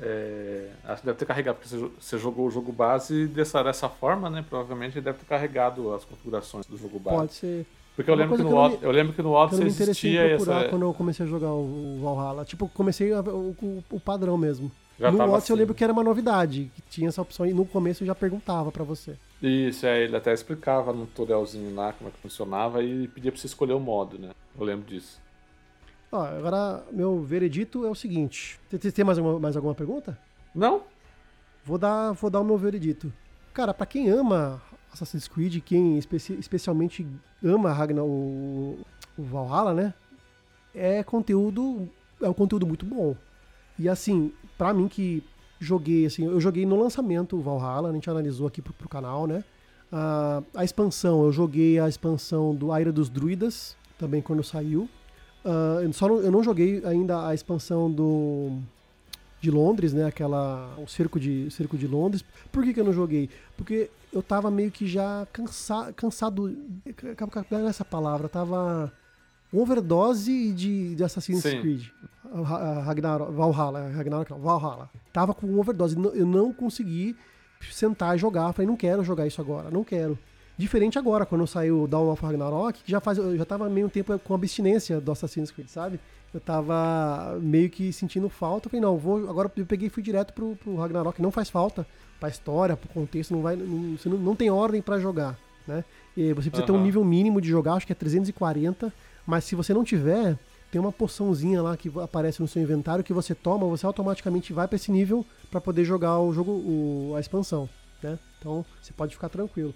É, 0.00 0.70
acho 0.84 1.00
que 1.00 1.06
deve 1.06 1.18
ter 1.18 1.26
carregado, 1.26 1.58
porque 1.58 1.90
você 2.00 2.18
jogou 2.18 2.46
o 2.46 2.50
jogo 2.50 2.70
base 2.70 3.26
dessa, 3.26 3.62
dessa 3.64 3.88
forma, 3.88 4.30
né? 4.30 4.44
Provavelmente 4.48 5.00
deve 5.00 5.18
ter 5.18 5.26
carregado 5.26 5.92
as 5.92 6.04
configurações 6.04 6.66
do 6.66 6.76
jogo 6.76 7.00
base. 7.00 7.16
Pode 7.16 7.32
ser. 7.34 7.66
Porque 7.98 8.08
eu 8.08 8.14
lembro, 8.14 8.36
que 8.36 8.44
no 8.44 8.54
Odyssey, 8.54 8.84
eu 8.84 8.92
lembro 8.92 9.12
que 9.12 9.22
no 9.22 9.32
Odyssey 9.32 9.66
existia 9.66 10.22
essa... 10.22 10.68
quando 10.68 10.82
eu 10.82 10.94
comecei 10.94 11.26
a 11.26 11.28
jogar 11.28 11.50
o 11.50 11.98
Valhalla. 12.00 12.44
Tipo, 12.44 12.68
comecei 12.68 13.12
a, 13.12 13.20
o, 13.20 13.82
o 13.90 13.98
padrão 13.98 14.38
mesmo. 14.38 14.70
Já 15.00 15.10
no 15.10 15.18
Odyssey 15.18 15.36
assim. 15.36 15.52
eu 15.52 15.56
lembro 15.56 15.74
que 15.74 15.82
era 15.82 15.92
uma 15.92 16.04
novidade, 16.04 16.70
que 16.76 16.82
tinha 16.82 17.08
essa 17.08 17.20
opção 17.20 17.44
e 17.44 17.52
no 17.52 17.66
começo 17.66 18.04
eu 18.04 18.06
já 18.06 18.14
perguntava 18.14 18.70
para 18.70 18.84
você. 18.84 19.16
Isso, 19.42 19.84
é, 19.84 20.04
ele 20.04 20.16
até 20.16 20.32
explicava 20.32 20.92
no 20.92 21.06
tutorialzinho 21.06 21.74
lá 21.74 21.92
como 21.92 22.08
é 22.08 22.12
que 22.12 22.20
funcionava 22.20 22.84
e 22.84 23.08
pedia 23.08 23.32
pra 23.32 23.40
você 23.40 23.48
escolher 23.48 23.72
o 23.72 23.80
modo, 23.80 24.16
né? 24.16 24.30
Eu 24.56 24.64
lembro 24.64 24.86
disso. 24.86 25.20
Ó, 26.10 26.22
agora, 26.22 26.84
meu 26.90 27.22
veredito 27.22 27.84
é 27.84 27.90
o 27.90 27.94
seguinte. 27.94 28.58
Tem, 28.70 28.78
tem 28.78 29.04
mais, 29.04 29.18
alguma, 29.18 29.38
mais 29.38 29.56
alguma 29.56 29.74
pergunta? 29.74 30.18
Não. 30.54 30.82
Vou 31.64 31.76
dar, 31.76 32.12
vou 32.12 32.30
dar 32.30 32.40
o 32.40 32.44
meu 32.44 32.56
veredito. 32.56 33.12
Cara, 33.52 33.74
para 33.74 33.86
quem 33.86 34.08
ama 34.08 34.62
Assassin's 34.92 35.28
Creed, 35.28 35.60
quem 35.62 35.98
especi 35.98 36.32
especialmente 36.34 37.06
ama 37.44 37.72
Ragnar, 37.72 38.04
o, 38.04 38.78
o 39.18 39.22
Valhalla, 39.22 39.74
né? 39.74 39.94
É 40.74 41.02
conteúdo, 41.02 41.88
é 42.22 42.28
um 42.28 42.32
conteúdo 42.32 42.66
muito 42.66 42.86
bom. 42.86 43.14
E 43.78 43.88
assim, 43.88 44.32
para 44.56 44.72
mim 44.72 44.88
que 44.88 45.22
joguei, 45.60 46.06
assim, 46.06 46.24
eu 46.24 46.40
joguei 46.40 46.64
no 46.64 46.80
lançamento 46.80 47.36
o 47.36 47.40
Valhalla, 47.40 47.90
a 47.90 47.92
gente 47.92 48.08
analisou 48.08 48.46
aqui 48.46 48.62
pro, 48.62 48.72
pro 48.72 48.88
canal, 48.88 49.26
né? 49.26 49.44
Uh, 49.92 50.44
a 50.54 50.64
expansão, 50.64 51.24
eu 51.24 51.32
joguei 51.32 51.78
a 51.78 51.88
expansão 51.88 52.54
do 52.54 52.72
Aira 52.72 52.92
dos 52.92 53.08
Druidas, 53.08 53.76
também 53.98 54.22
quando 54.22 54.42
saiu. 54.42 54.88
Uh, 55.44 55.82
eu, 55.82 55.92
só 55.92 56.08
não, 56.08 56.20
eu 56.20 56.30
não 56.30 56.42
joguei 56.42 56.82
ainda 56.84 57.26
a 57.26 57.34
expansão 57.34 57.90
do 57.90 58.58
de 59.40 59.50
Londres, 59.50 59.92
né? 59.92 60.04
Aquela. 60.04 60.74
O 60.78 60.86
cerco 60.86 61.18
de, 61.18 61.50
cerco 61.50 61.76
de 61.76 61.86
Londres. 61.86 62.24
Por 62.50 62.64
que, 62.64 62.74
que 62.74 62.80
eu 62.80 62.84
não 62.84 62.92
joguei? 62.92 63.30
Porque 63.56 63.90
eu 64.12 64.22
tava 64.22 64.50
meio 64.50 64.70
que 64.70 64.86
já 64.86 65.26
cansa, 65.32 65.92
cansado. 65.94 66.56
Nessa 67.50 67.84
palavra, 67.84 68.28
tava 68.28 68.92
overdose 69.52 70.52
de, 70.52 70.94
de 70.94 71.04
Assassin's 71.04 71.42
Sim. 71.42 71.60
Creed. 71.60 71.86
Ragnarok, 72.84 73.32
Valhalla, 73.32 73.88
Ragnarok 73.88 74.30
não, 74.30 74.38
Valhalla. 74.38 74.90
Tava 75.12 75.32
com 75.32 75.58
overdose. 75.58 75.96
Eu 76.14 76.26
não 76.26 76.52
consegui 76.52 77.16
sentar 77.72 78.16
e 78.16 78.18
jogar. 78.18 78.52
Falei, 78.52 78.66
não 78.66 78.76
quero 78.76 79.02
jogar 79.02 79.26
isso 79.26 79.40
agora, 79.40 79.70
não 79.70 79.84
quero. 79.84 80.18
Diferente 80.58 80.98
agora, 80.98 81.24
quando 81.24 81.46
saiu 81.46 81.86
Dawn 81.86 82.10
of 82.10 82.22
Ragnarok, 82.22 82.82
que 82.82 82.90
já 82.90 83.00
faz, 83.00 83.16
eu 83.16 83.36
já 83.36 83.44
tava 83.44 83.68
meio 83.68 83.88
tempo 83.88 84.18
com 84.18 84.34
abstinência 84.34 85.00
do 85.00 85.12
Assassin's 85.12 85.50
Creed, 85.50 85.68
sabe? 85.68 86.00
Eu 86.34 86.40
tava 86.40 87.38
meio 87.40 87.70
que 87.70 87.92
sentindo 87.92 88.28
falta. 88.28 88.66
Eu 88.66 88.70
falei, 88.70 88.82
não, 88.82 88.98
vou. 88.98 89.30
Agora 89.30 89.50
eu 89.56 89.64
peguei 89.64 89.86
e 89.86 89.90
fui 89.90 90.02
direto 90.02 90.34
pro, 90.34 90.56
pro 90.56 90.76
Ragnarok. 90.76 91.22
Não 91.22 91.30
faz 91.30 91.48
falta 91.48 91.86
pra 92.18 92.28
história, 92.28 92.76
pro 92.76 92.88
contexto, 92.88 93.32
não 93.32 93.40
vai. 93.40 93.56
Não, 93.56 93.96
você 93.96 94.08
não, 94.08 94.18
não 94.18 94.34
tem 94.36 94.50
ordem 94.50 94.82
para 94.82 94.98
jogar, 94.98 95.38
né? 95.66 95.84
E 96.16 96.34
você 96.34 96.50
precisa 96.50 96.60
uhum. 96.60 96.66
ter 96.66 96.72
um 96.72 96.82
nível 96.82 97.04
mínimo 97.04 97.40
de 97.40 97.48
jogar, 97.48 97.74
acho 97.74 97.86
que 97.86 97.92
é 97.92 97.96
340 97.96 98.92
mas 99.28 99.44
se 99.44 99.54
você 99.54 99.74
não 99.74 99.84
tiver, 99.84 100.38
tem 100.72 100.80
uma 100.80 100.90
poçãozinha 100.90 101.60
lá 101.60 101.76
que 101.76 101.92
aparece 102.02 102.40
no 102.40 102.48
seu 102.48 102.62
inventário 102.62 103.04
que 103.04 103.12
você 103.12 103.34
toma, 103.34 103.66
você 103.66 103.84
automaticamente 103.84 104.54
vai 104.54 104.66
para 104.66 104.76
esse 104.76 104.90
nível 104.90 105.22
para 105.50 105.60
poder 105.60 105.84
jogar 105.84 106.18
o 106.18 106.32
jogo, 106.32 106.50
o, 106.50 107.12
a 107.14 107.20
expansão, 107.20 107.68
né? 108.02 108.18
Então 108.38 108.64
você 108.80 108.92
pode 108.92 109.14
ficar 109.14 109.28
tranquilo 109.28 109.74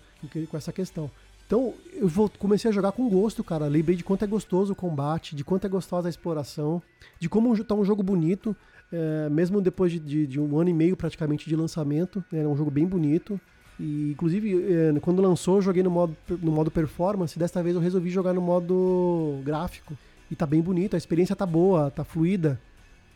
com 0.49 0.57
essa 0.57 0.73
questão. 0.73 1.11
Então 1.47 1.75
eu 1.93 2.09
vou, 2.09 2.31
comecei 2.31 2.71
a 2.71 2.73
jogar 2.73 2.93
com 2.93 3.09
gosto, 3.09 3.45
cara. 3.45 3.67
Lembrei 3.67 3.97
de 3.97 4.05
quanto 4.05 4.25
é 4.25 4.27
gostoso 4.27 4.73
o 4.73 4.77
combate, 4.77 5.37
de 5.37 5.45
quanto 5.45 5.67
é 5.67 5.69
gostosa 5.69 6.09
a 6.09 6.11
exploração, 6.11 6.83
de 7.19 7.29
como 7.29 7.63
tá 7.63 7.75
um 7.75 7.85
jogo 7.85 8.03
bonito, 8.03 8.57
é, 8.91 9.29
mesmo 9.29 9.61
depois 9.61 9.93
de, 9.93 9.99
de, 9.99 10.27
de, 10.27 10.41
um 10.41 10.59
ano 10.59 10.71
e 10.71 10.73
meio 10.73 10.97
praticamente 10.97 11.49
de 11.49 11.55
lançamento. 11.55 12.25
Né? 12.33 12.43
É 12.43 12.49
um 12.49 12.57
jogo 12.57 12.71
bem 12.71 12.87
bonito. 12.87 13.41
E, 13.79 14.13
inclusive, 14.13 14.65
é, 14.73 15.01
quando 15.01 15.21
lançou, 15.21 15.57
eu 15.57 15.63
joguei 15.63 15.83
no 15.83 15.91
modo, 15.91 16.17
no 16.41 16.53
modo 16.53 16.71
performance. 16.71 17.39
Desta 17.39 17.63
vez 17.63 17.75
eu 17.75 17.83
resolvi 17.83 18.09
jogar 18.09 18.33
no 18.33 18.41
modo 18.41 19.41
gráfico. 19.45 19.97
E 20.31 20.35
tá 20.35 20.47
bem 20.47 20.63
bonito, 20.63 20.95
a 20.95 20.97
experiência 20.97 21.37
tá 21.37 21.45
boa, 21.45 21.91
tá 21.91 22.05
fluida. 22.05 22.59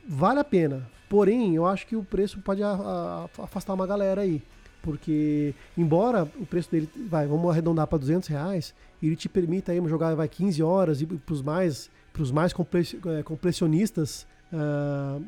Vale 0.06 0.40
a 0.40 0.44
pena. 0.44 0.86
Porém, 1.08 1.54
eu 1.54 1.64
acho 1.64 1.86
que 1.86 1.96
o 1.96 2.04
preço 2.04 2.38
pode 2.40 2.62
afastar 2.62 3.72
uma 3.72 3.86
galera 3.86 4.20
aí. 4.20 4.42
Porque, 4.87 5.53
embora 5.77 6.31
o 6.38 6.46
preço 6.46 6.70
dele, 6.70 6.88
vai, 7.09 7.27
vamos 7.27 7.51
arredondar 7.51 7.88
para 7.88 7.99
200 7.99 8.29
reais, 8.29 8.72
ele 9.03 9.16
te 9.16 9.29
permita 9.29 9.72
aí 9.72 9.88
jogar 9.88 10.14
vai, 10.14 10.29
15 10.29 10.62
horas 10.62 11.03
e 11.03 11.07
para 11.07 11.35
os 11.35 11.42
mais, 11.42 11.90
pros 12.12 12.31
mais 12.31 12.53
é, 12.53 13.22
completionistas, 13.25 14.27
uh, 14.53 15.20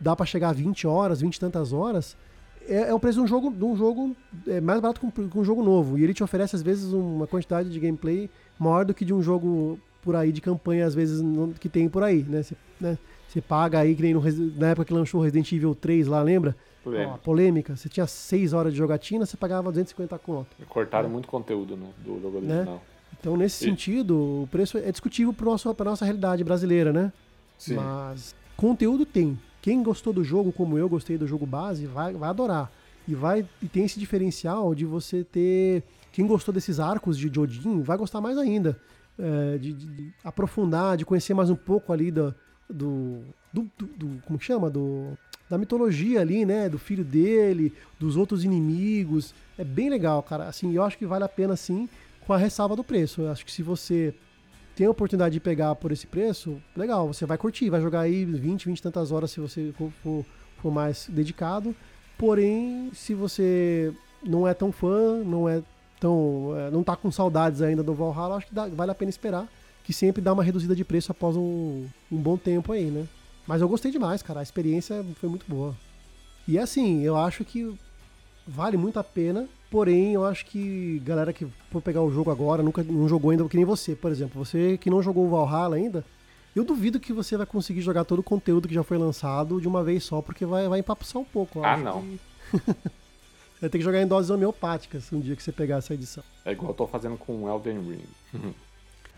dá 0.00 0.16
para 0.16 0.26
chegar 0.26 0.48
a 0.48 0.52
20 0.52 0.84
horas, 0.88 1.20
20 1.20 1.36
e 1.36 1.40
tantas 1.40 1.72
horas 1.72 2.16
é, 2.68 2.88
é 2.88 2.94
o 2.94 2.98
preço 2.98 3.18
de 3.18 3.24
um 3.24 3.26
jogo, 3.26 3.50
de 3.50 3.64
um 3.64 3.76
jogo 3.76 4.16
é, 4.46 4.60
mais 4.60 4.80
barato 4.80 5.04
um, 5.06 5.10
que 5.10 5.38
um, 5.38 5.44
jogo 5.44 5.62
novo. 5.62 5.98
E 5.98 6.04
ele 6.04 6.14
te 6.14 6.22
oferece, 6.22 6.56
às 6.56 6.62
vezes, 6.62 6.92
uma 6.92 7.26
quantidade 7.26 7.70
de 7.70 7.78
gameplay 7.78 8.30
maior 8.58 8.84
do 8.84 8.94
que 8.94 9.04
de 9.04 9.12
um 9.12 9.22
jogo 9.22 9.78
por 10.02 10.16
aí 10.16 10.32
de 10.32 10.40
campanha, 10.40 10.86
às 10.86 10.94
vezes, 10.94 11.22
que 11.60 11.68
tem 11.68 11.88
por 11.88 12.02
aí, 12.02 12.22
né? 12.22 12.42
Você 12.42 12.56
né? 12.80 12.98
paga 13.46 13.80
aí, 13.80 13.94
que 13.94 14.02
nem 14.02 14.14
no, 14.14 14.22
na 14.56 14.68
época 14.68 14.86
que 14.86 14.92
lançou 14.92 15.22
Resident 15.22 15.50
Evil 15.52 15.74
3 15.74 16.06
lá, 16.06 16.22
lembra? 16.22 16.56
Polêmica. 16.84 17.14
Ó, 17.14 17.16
polêmica. 17.16 17.76
Você 17.76 17.88
tinha 17.88 18.06
6 18.06 18.52
horas 18.52 18.72
de 18.72 18.78
jogatina, 18.78 19.24
você 19.24 19.36
pagava 19.36 19.70
250 19.70 20.18
conto. 20.18 20.54
Cortaram 20.68 21.08
muito 21.08 21.26
conteúdo 21.26 21.76
né, 21.76 21.88
do 22.04 22.20
jogo 22.20 22.40
né? 22.40 22.58
original. 22.58 22.74
Né? 22.74 22.80
Então, 23.18 23.36
nesse 23.38 23.64
e... 23.64 23.68
sentido, 23.68 24.42
o 24.42 24.48
preço 24.50 24.76
é 24.76 24.92
discutível 24.92 25.32
para 25.32 25.48
a 25.48 25.84
nossa 25.84 26.04
realidade 26.04 26.44
brasileira, 26.44 26.92
né? 26.92 27.10
Sim. 27.56 27.76
Mas 27.76 28.34
conteúdo 28.54 29.06
tem. 29.06 29.38
Quem 29.62 29.82
gostou 29.82 30.12
do 30.12 30.22
jogo, 30.22 30.52
como 30.52 30.76
eu 30.76 30.86
gostei 30.90 31.16
do 31.16 31.26
jogo 31.26 31.46
base, 31.46 31.86
vai, 31.86 32.12
vai 32.12 32.28
adorar. 32.28 32.70
E, 33.08 33.14
vai, 33.14 33.46
e 33.62 33.66
tem 33.66 33.84
esse 33.84 33.98
diferencial 33.98 34.74
de 34.74 34.84
você 34.84 35.24
ter. 35.24 35.82
Quem 36.12 36.26
gostou 36.26 36.52
desses 36.52 36.78
arcos 36.78 37.16
de 37.16 37.30
Jodin 37.32 37.80
vai 37.80 37.96
gostar 37.96 38.20
mais 38.20 38.36
ainda. 38.36 38.78
É, 39.18 39.58
de, 39.58 39.72
de, 39.72 40.12
aprofundar, 40.22 40.96
de 40.96 41.04
conhecer 41.04 41.34
mais 41.34 41.48
um 41.48 41.54
pouco 41.54 41.92
ali 41.92 42.10
do, 42.10 42.34
do, 42.68 43.22
do, 43.52 43.70
do, 43.78 44.22
como 44.26 44.38
que 44.38 44.44
chama? 44.44 44.68
Do, 44.68 45.16
da 45.48 45.58
mitologia 45.58 46.20
ali, 46.20 46.44
né? 46.44 46.68
Do 46.68 46.78
filho 46.78 47.04
dele, 47.04 47.72
dos 47.98 48.16
outros 48.16 48.44
inimigos. 48.44 49.34
É 49.58 49.64
bem 49.64 49.90
legal, 49.90 50.22
cara. 50.22 50.44
Assim, 50.44 50.74
eu 50.74 50.82
acho 50.82 50.98
que 50.98 51.06
vale 51.06 51.24
a 51.24 51.28
pena 51.28 51.56
sim, 51.56 51.88
com 52.26 52.32
a 52.32 52.38
ressalva 52.38 52.76
do 52.76 52.84
preço. 52.84 53.22
Eu 53.22 53.30
acho 53.30 53.44
que 53.44 53.52
se 53.52 53.62
você 53.62 54.14
tem 54.74 54.86
a 54.86 54.90
oportunidade 54.90 55.34
de 55.34 55.40
pegar 55.40 55.74
por 55.76 55.92
esse 55.92 56.06
preço, 56.06 56.60
legal, 56.76 57.06
você 57.06 57.24
vai 57.24 57.38
curtir, 57.38 57.70
vai 57.70 57.80
jogar 57.80 58.00
aí 58.00 58.24
20, 58.24 58.66
20 58.66 58.82
tantas 58.82 59.12
horas 59.12 59.30
se 59.30 59.40
você 59.40 59.72
for, 60.02 60.24
for 60.58 60.70
mais 60.72 61.06
dedicado. 61.08 61.74
Porém, 62.18 62.90
se 62.92 63.14
você 63.14 63.92
não 64.22 64.46
é 64.46 64.54
tão 64.54 64.72
fã, 64.72 65.22
não 65.24 65.48
é 65.48 65.62
tão. 66.00 66.52
É, 66.56 66.70
não 66.70 66.82
tá 66.82 66.96
com 66.96 67.10
saudades 67.10 67.62
ainda 67.62 67.82
do 67.82 67.94
Valhalla, 67.94 68.36
acho 68.36 68.46
que 68.46 68.54
dá, 68.54 68.66
vale 68.68 68.90
a 68.90 68.94
pena 68.94 69.10
esperar. 69.10 69.48
Que 69.82 69.92
sempre 69.92 70.22
dá 70.22 70.32
uma 70.32 70.42
reduzida 70.42 70.74
de 70.74 70.84
preço 70.84 71.12
após 71.12 71.36
um, 71.36 71.86
um 72.10 72.16
bom 72.16 72.38
tempo 72.38 72.72
aí, 72.72 72.86
né? 72.86 73.06
Mas 73.46 73.60
eu 73.60 73.68
gostei 73.68 73.90
demais, 73.90 74.22
cara. 74.22 74.40
A 74.40 74.42
experiência 74.42 75.04
foi 75.20 75.28
muito 75.28 75.44
boa. 75.48 75.74
E 76.46 76.58
assim, 76.58 77.02
eu 77.02 77.16
acho 77.16 77.44
que 77.44 77.74
vale 78.46 78.76
muito 78.76 78.98
a 78.98 79.04
pena. 79.04 79.46
Porém, 79.70 80.12
eu 80.12 80.24
acho 80.24 80.46
que 80.46 81.00
galera 81.04 81.32
que 81.32 81.46
for 81.70 81.82
pegar 81.82 82.02
o 82.02 82.12
jogo 82.12 82.30
agora, 82.30 82.62
nunca 82.62 82.82
não 82.82 83.08
jogou 83.08 83.30
ainda, 83.30 83.48
que 83.48 83.56
nem 83.56 83.64
você, 83.64 83.96
por 83.96 84.10
exemplo, 84.10 84.44
você 84.44 84.78
que 84.78 84.88
não 84.88 85.02
jogou 85.02 85.26
o 85.26 85.30
Valhalla 85.30 85.76
ainda, 85.76 86.04
eu 86.54 86.64
duvido 86.64 87.00
que 87.00 87.12
você 87.12 87.36
vai 87.36 87.46
conseguir 87.46 87.80
jogar 87.80 88.04
todo 88.04 88.20
o 88.20 88.22
conteúdo 88.22 88.68
que 88.68 88.74
já 88.74 88.84
foi 88.84 88.96
lançado 88.96 89.60
de 89.60 89.66
uma 89.66 89.82
vez 89.82 90.04
só, 90.04 90.22
porque 90.22 90.46
vai, 90.46 90.68
vai 90.68 90.78
empapuçar 90.78 91.20
um 91.20 91.24
pouco. 91.24 91.64
ah, 91.64 91.76
não. 91.76 92.02
Que... 92.02 92.20
vai 93.60 93.70
ter 93.70 93.78
que 93.78 93.84
jogar 93.84 94.00
em 94.00 94.06
doses 94.06 94.30
homeopáticas 94.30 95.12
um 95.12 95.18
dia 95.18 95.34
que 95.34 95.42
você 95.42 95.50
pegar 95.50 95.78
essa 95.78 95.92
edição. 95.92 96.22
É 96.44 96.52
igual 96.52 96.70
eu 96.70 96.74
tô 96.74 96.86
fazendo 96.86 97.16
com 97.16 97.48
Elden 97.48 97.80
Ring. 97.80 98.04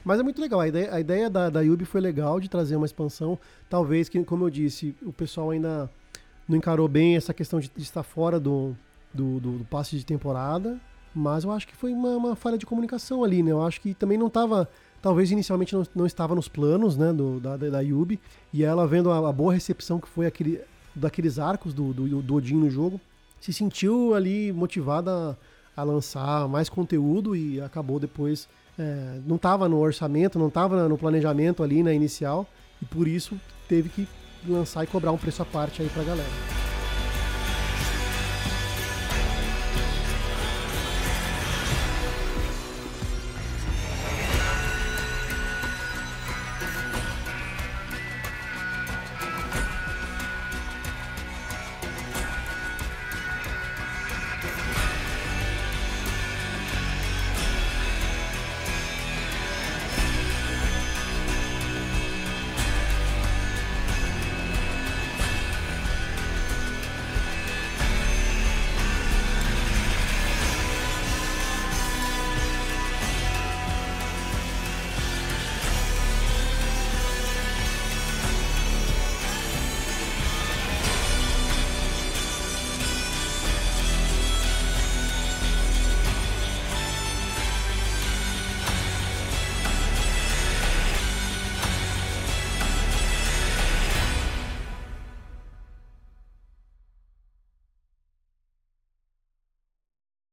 Mas 0.07 0.21
é 0.21 0.23
muito 0.23 0.40
legal. 0.40 0.61
A 0.61 0.69
ideia, 0.69 0.95
a 0.95 1.01
ideia 1.01 1.29
da, 1.29 1.51
da 1.51 1.61
Yubi 1.62 1.85
foi 1.85 2.01
legal 2.01 2.38
de 2.38 2.49
trazer 2.49 2.77
uma 2.77 2.87
expansão. 2.87 3.37
Talvez, 3.69 4.09
que, 4.09 4.23
como 4.23 4.45
eu 4.45 4.51
disse, 4.51 4.95
o 5.03 5.12
pessoal 5.12 5.51
ainda 5.51 5.90
não 6.49 6.57
encarou 6.57 6.87
bem 6.87 7.16
essa 7.16 7.35
questão 7.35 7.59
de, 7.59 7.69
de 7.75 7.83
estar 7.83 8.05
fora 8.05 8.38
do, 8.38 8.77
do, 9.12 9.40
do, 9.40 9.59
do, 9.59 9.64
passe 9.64 9.97
de 9.97 10.07
temporada. 10.07 10.79
Mas 11.12 11.42
eu 11.42 11.51
acho 11.51 11.66
que 11.66 11.75
foi 11.75 11.92
uma, 11.92 12.11
uma 12.11 12.37
falha 12.37 12.57
de 12.57 12.64
comunicação 12.64 13.25
ali, 13.25 13.42
né? 13.42 13.51
Eu 13.51 13.61
acho 13.61 13.81
que 13.81 13.95
também 13.95 14.16
não 14.16 14.29
estava 14.29 14.69
talvez 15.03 15.33
inicialmente 15.33 15.75
não, 15.75 15.85
não 15.92 16.07
estava 16.07 16.37
nos 16.37 16.49
planos 16.49 16.97
né, 16.97 17.12
do, 17.12 17.40
da, 17.40 17.57
da 17.57 17.81
Yubi, 17.81 18.21
e 18.53 18.64
ela 18.64 18.87
vendo 18.87 19.11
a, 19.11 19.29
a, 19.29 19.33
boa 19.33 19.53
recepção 19.53 20.01
que 20.01 20.09
foi 20.09 20.27
aquele, 20.27 20.61
daqueles 20.95 21.38
arcos 21.38 21.75
do, 21.75 21.92
do, 21.92 22.23
do 22.23 22.35
Odin 22.35 22.57
no 22.57 22.71
jogo, 22.71 23.01
se 23.40 23.53
sentiu 23.53 24.14
ali 24.14 24.53
motivada 24.53 25.37
a, 25.77 25.81
a 25.81 25.85
lançar 25.85 26.49
mais 26.49 26.69
conteúdo 26.69 27.37
e 27.37 27.61
acabou 27.61 27.99
depois. 28.01 28.49
É, 28.79 29.21
não 29.27 29.37
estava 29.37 29.69
no 29.69 29.79
orçamento, 29.79 30.39
não 30.39 30.49
estava 30.49 30.89
no 30.89 30.99
planejamento 30.99 31.62
ali 31.62 31.83
na 31.83 31.95
inicial, 31.95 32.47
e 32.81 32.85
por 32.85 33.09
isso 33.09 33.41
teve 33.69 33.89
que 33.89 34.09
lançar 34.47 34.85
e 34.85 34.87
cobrar 34.87 35.12
um 35.12 35.19
preço 35.19 35.43
à 35.43 35.45
parte 35.45 35.83
aí 35.83 35.89
pra 35.89 36.03
galera. 36.03 36.65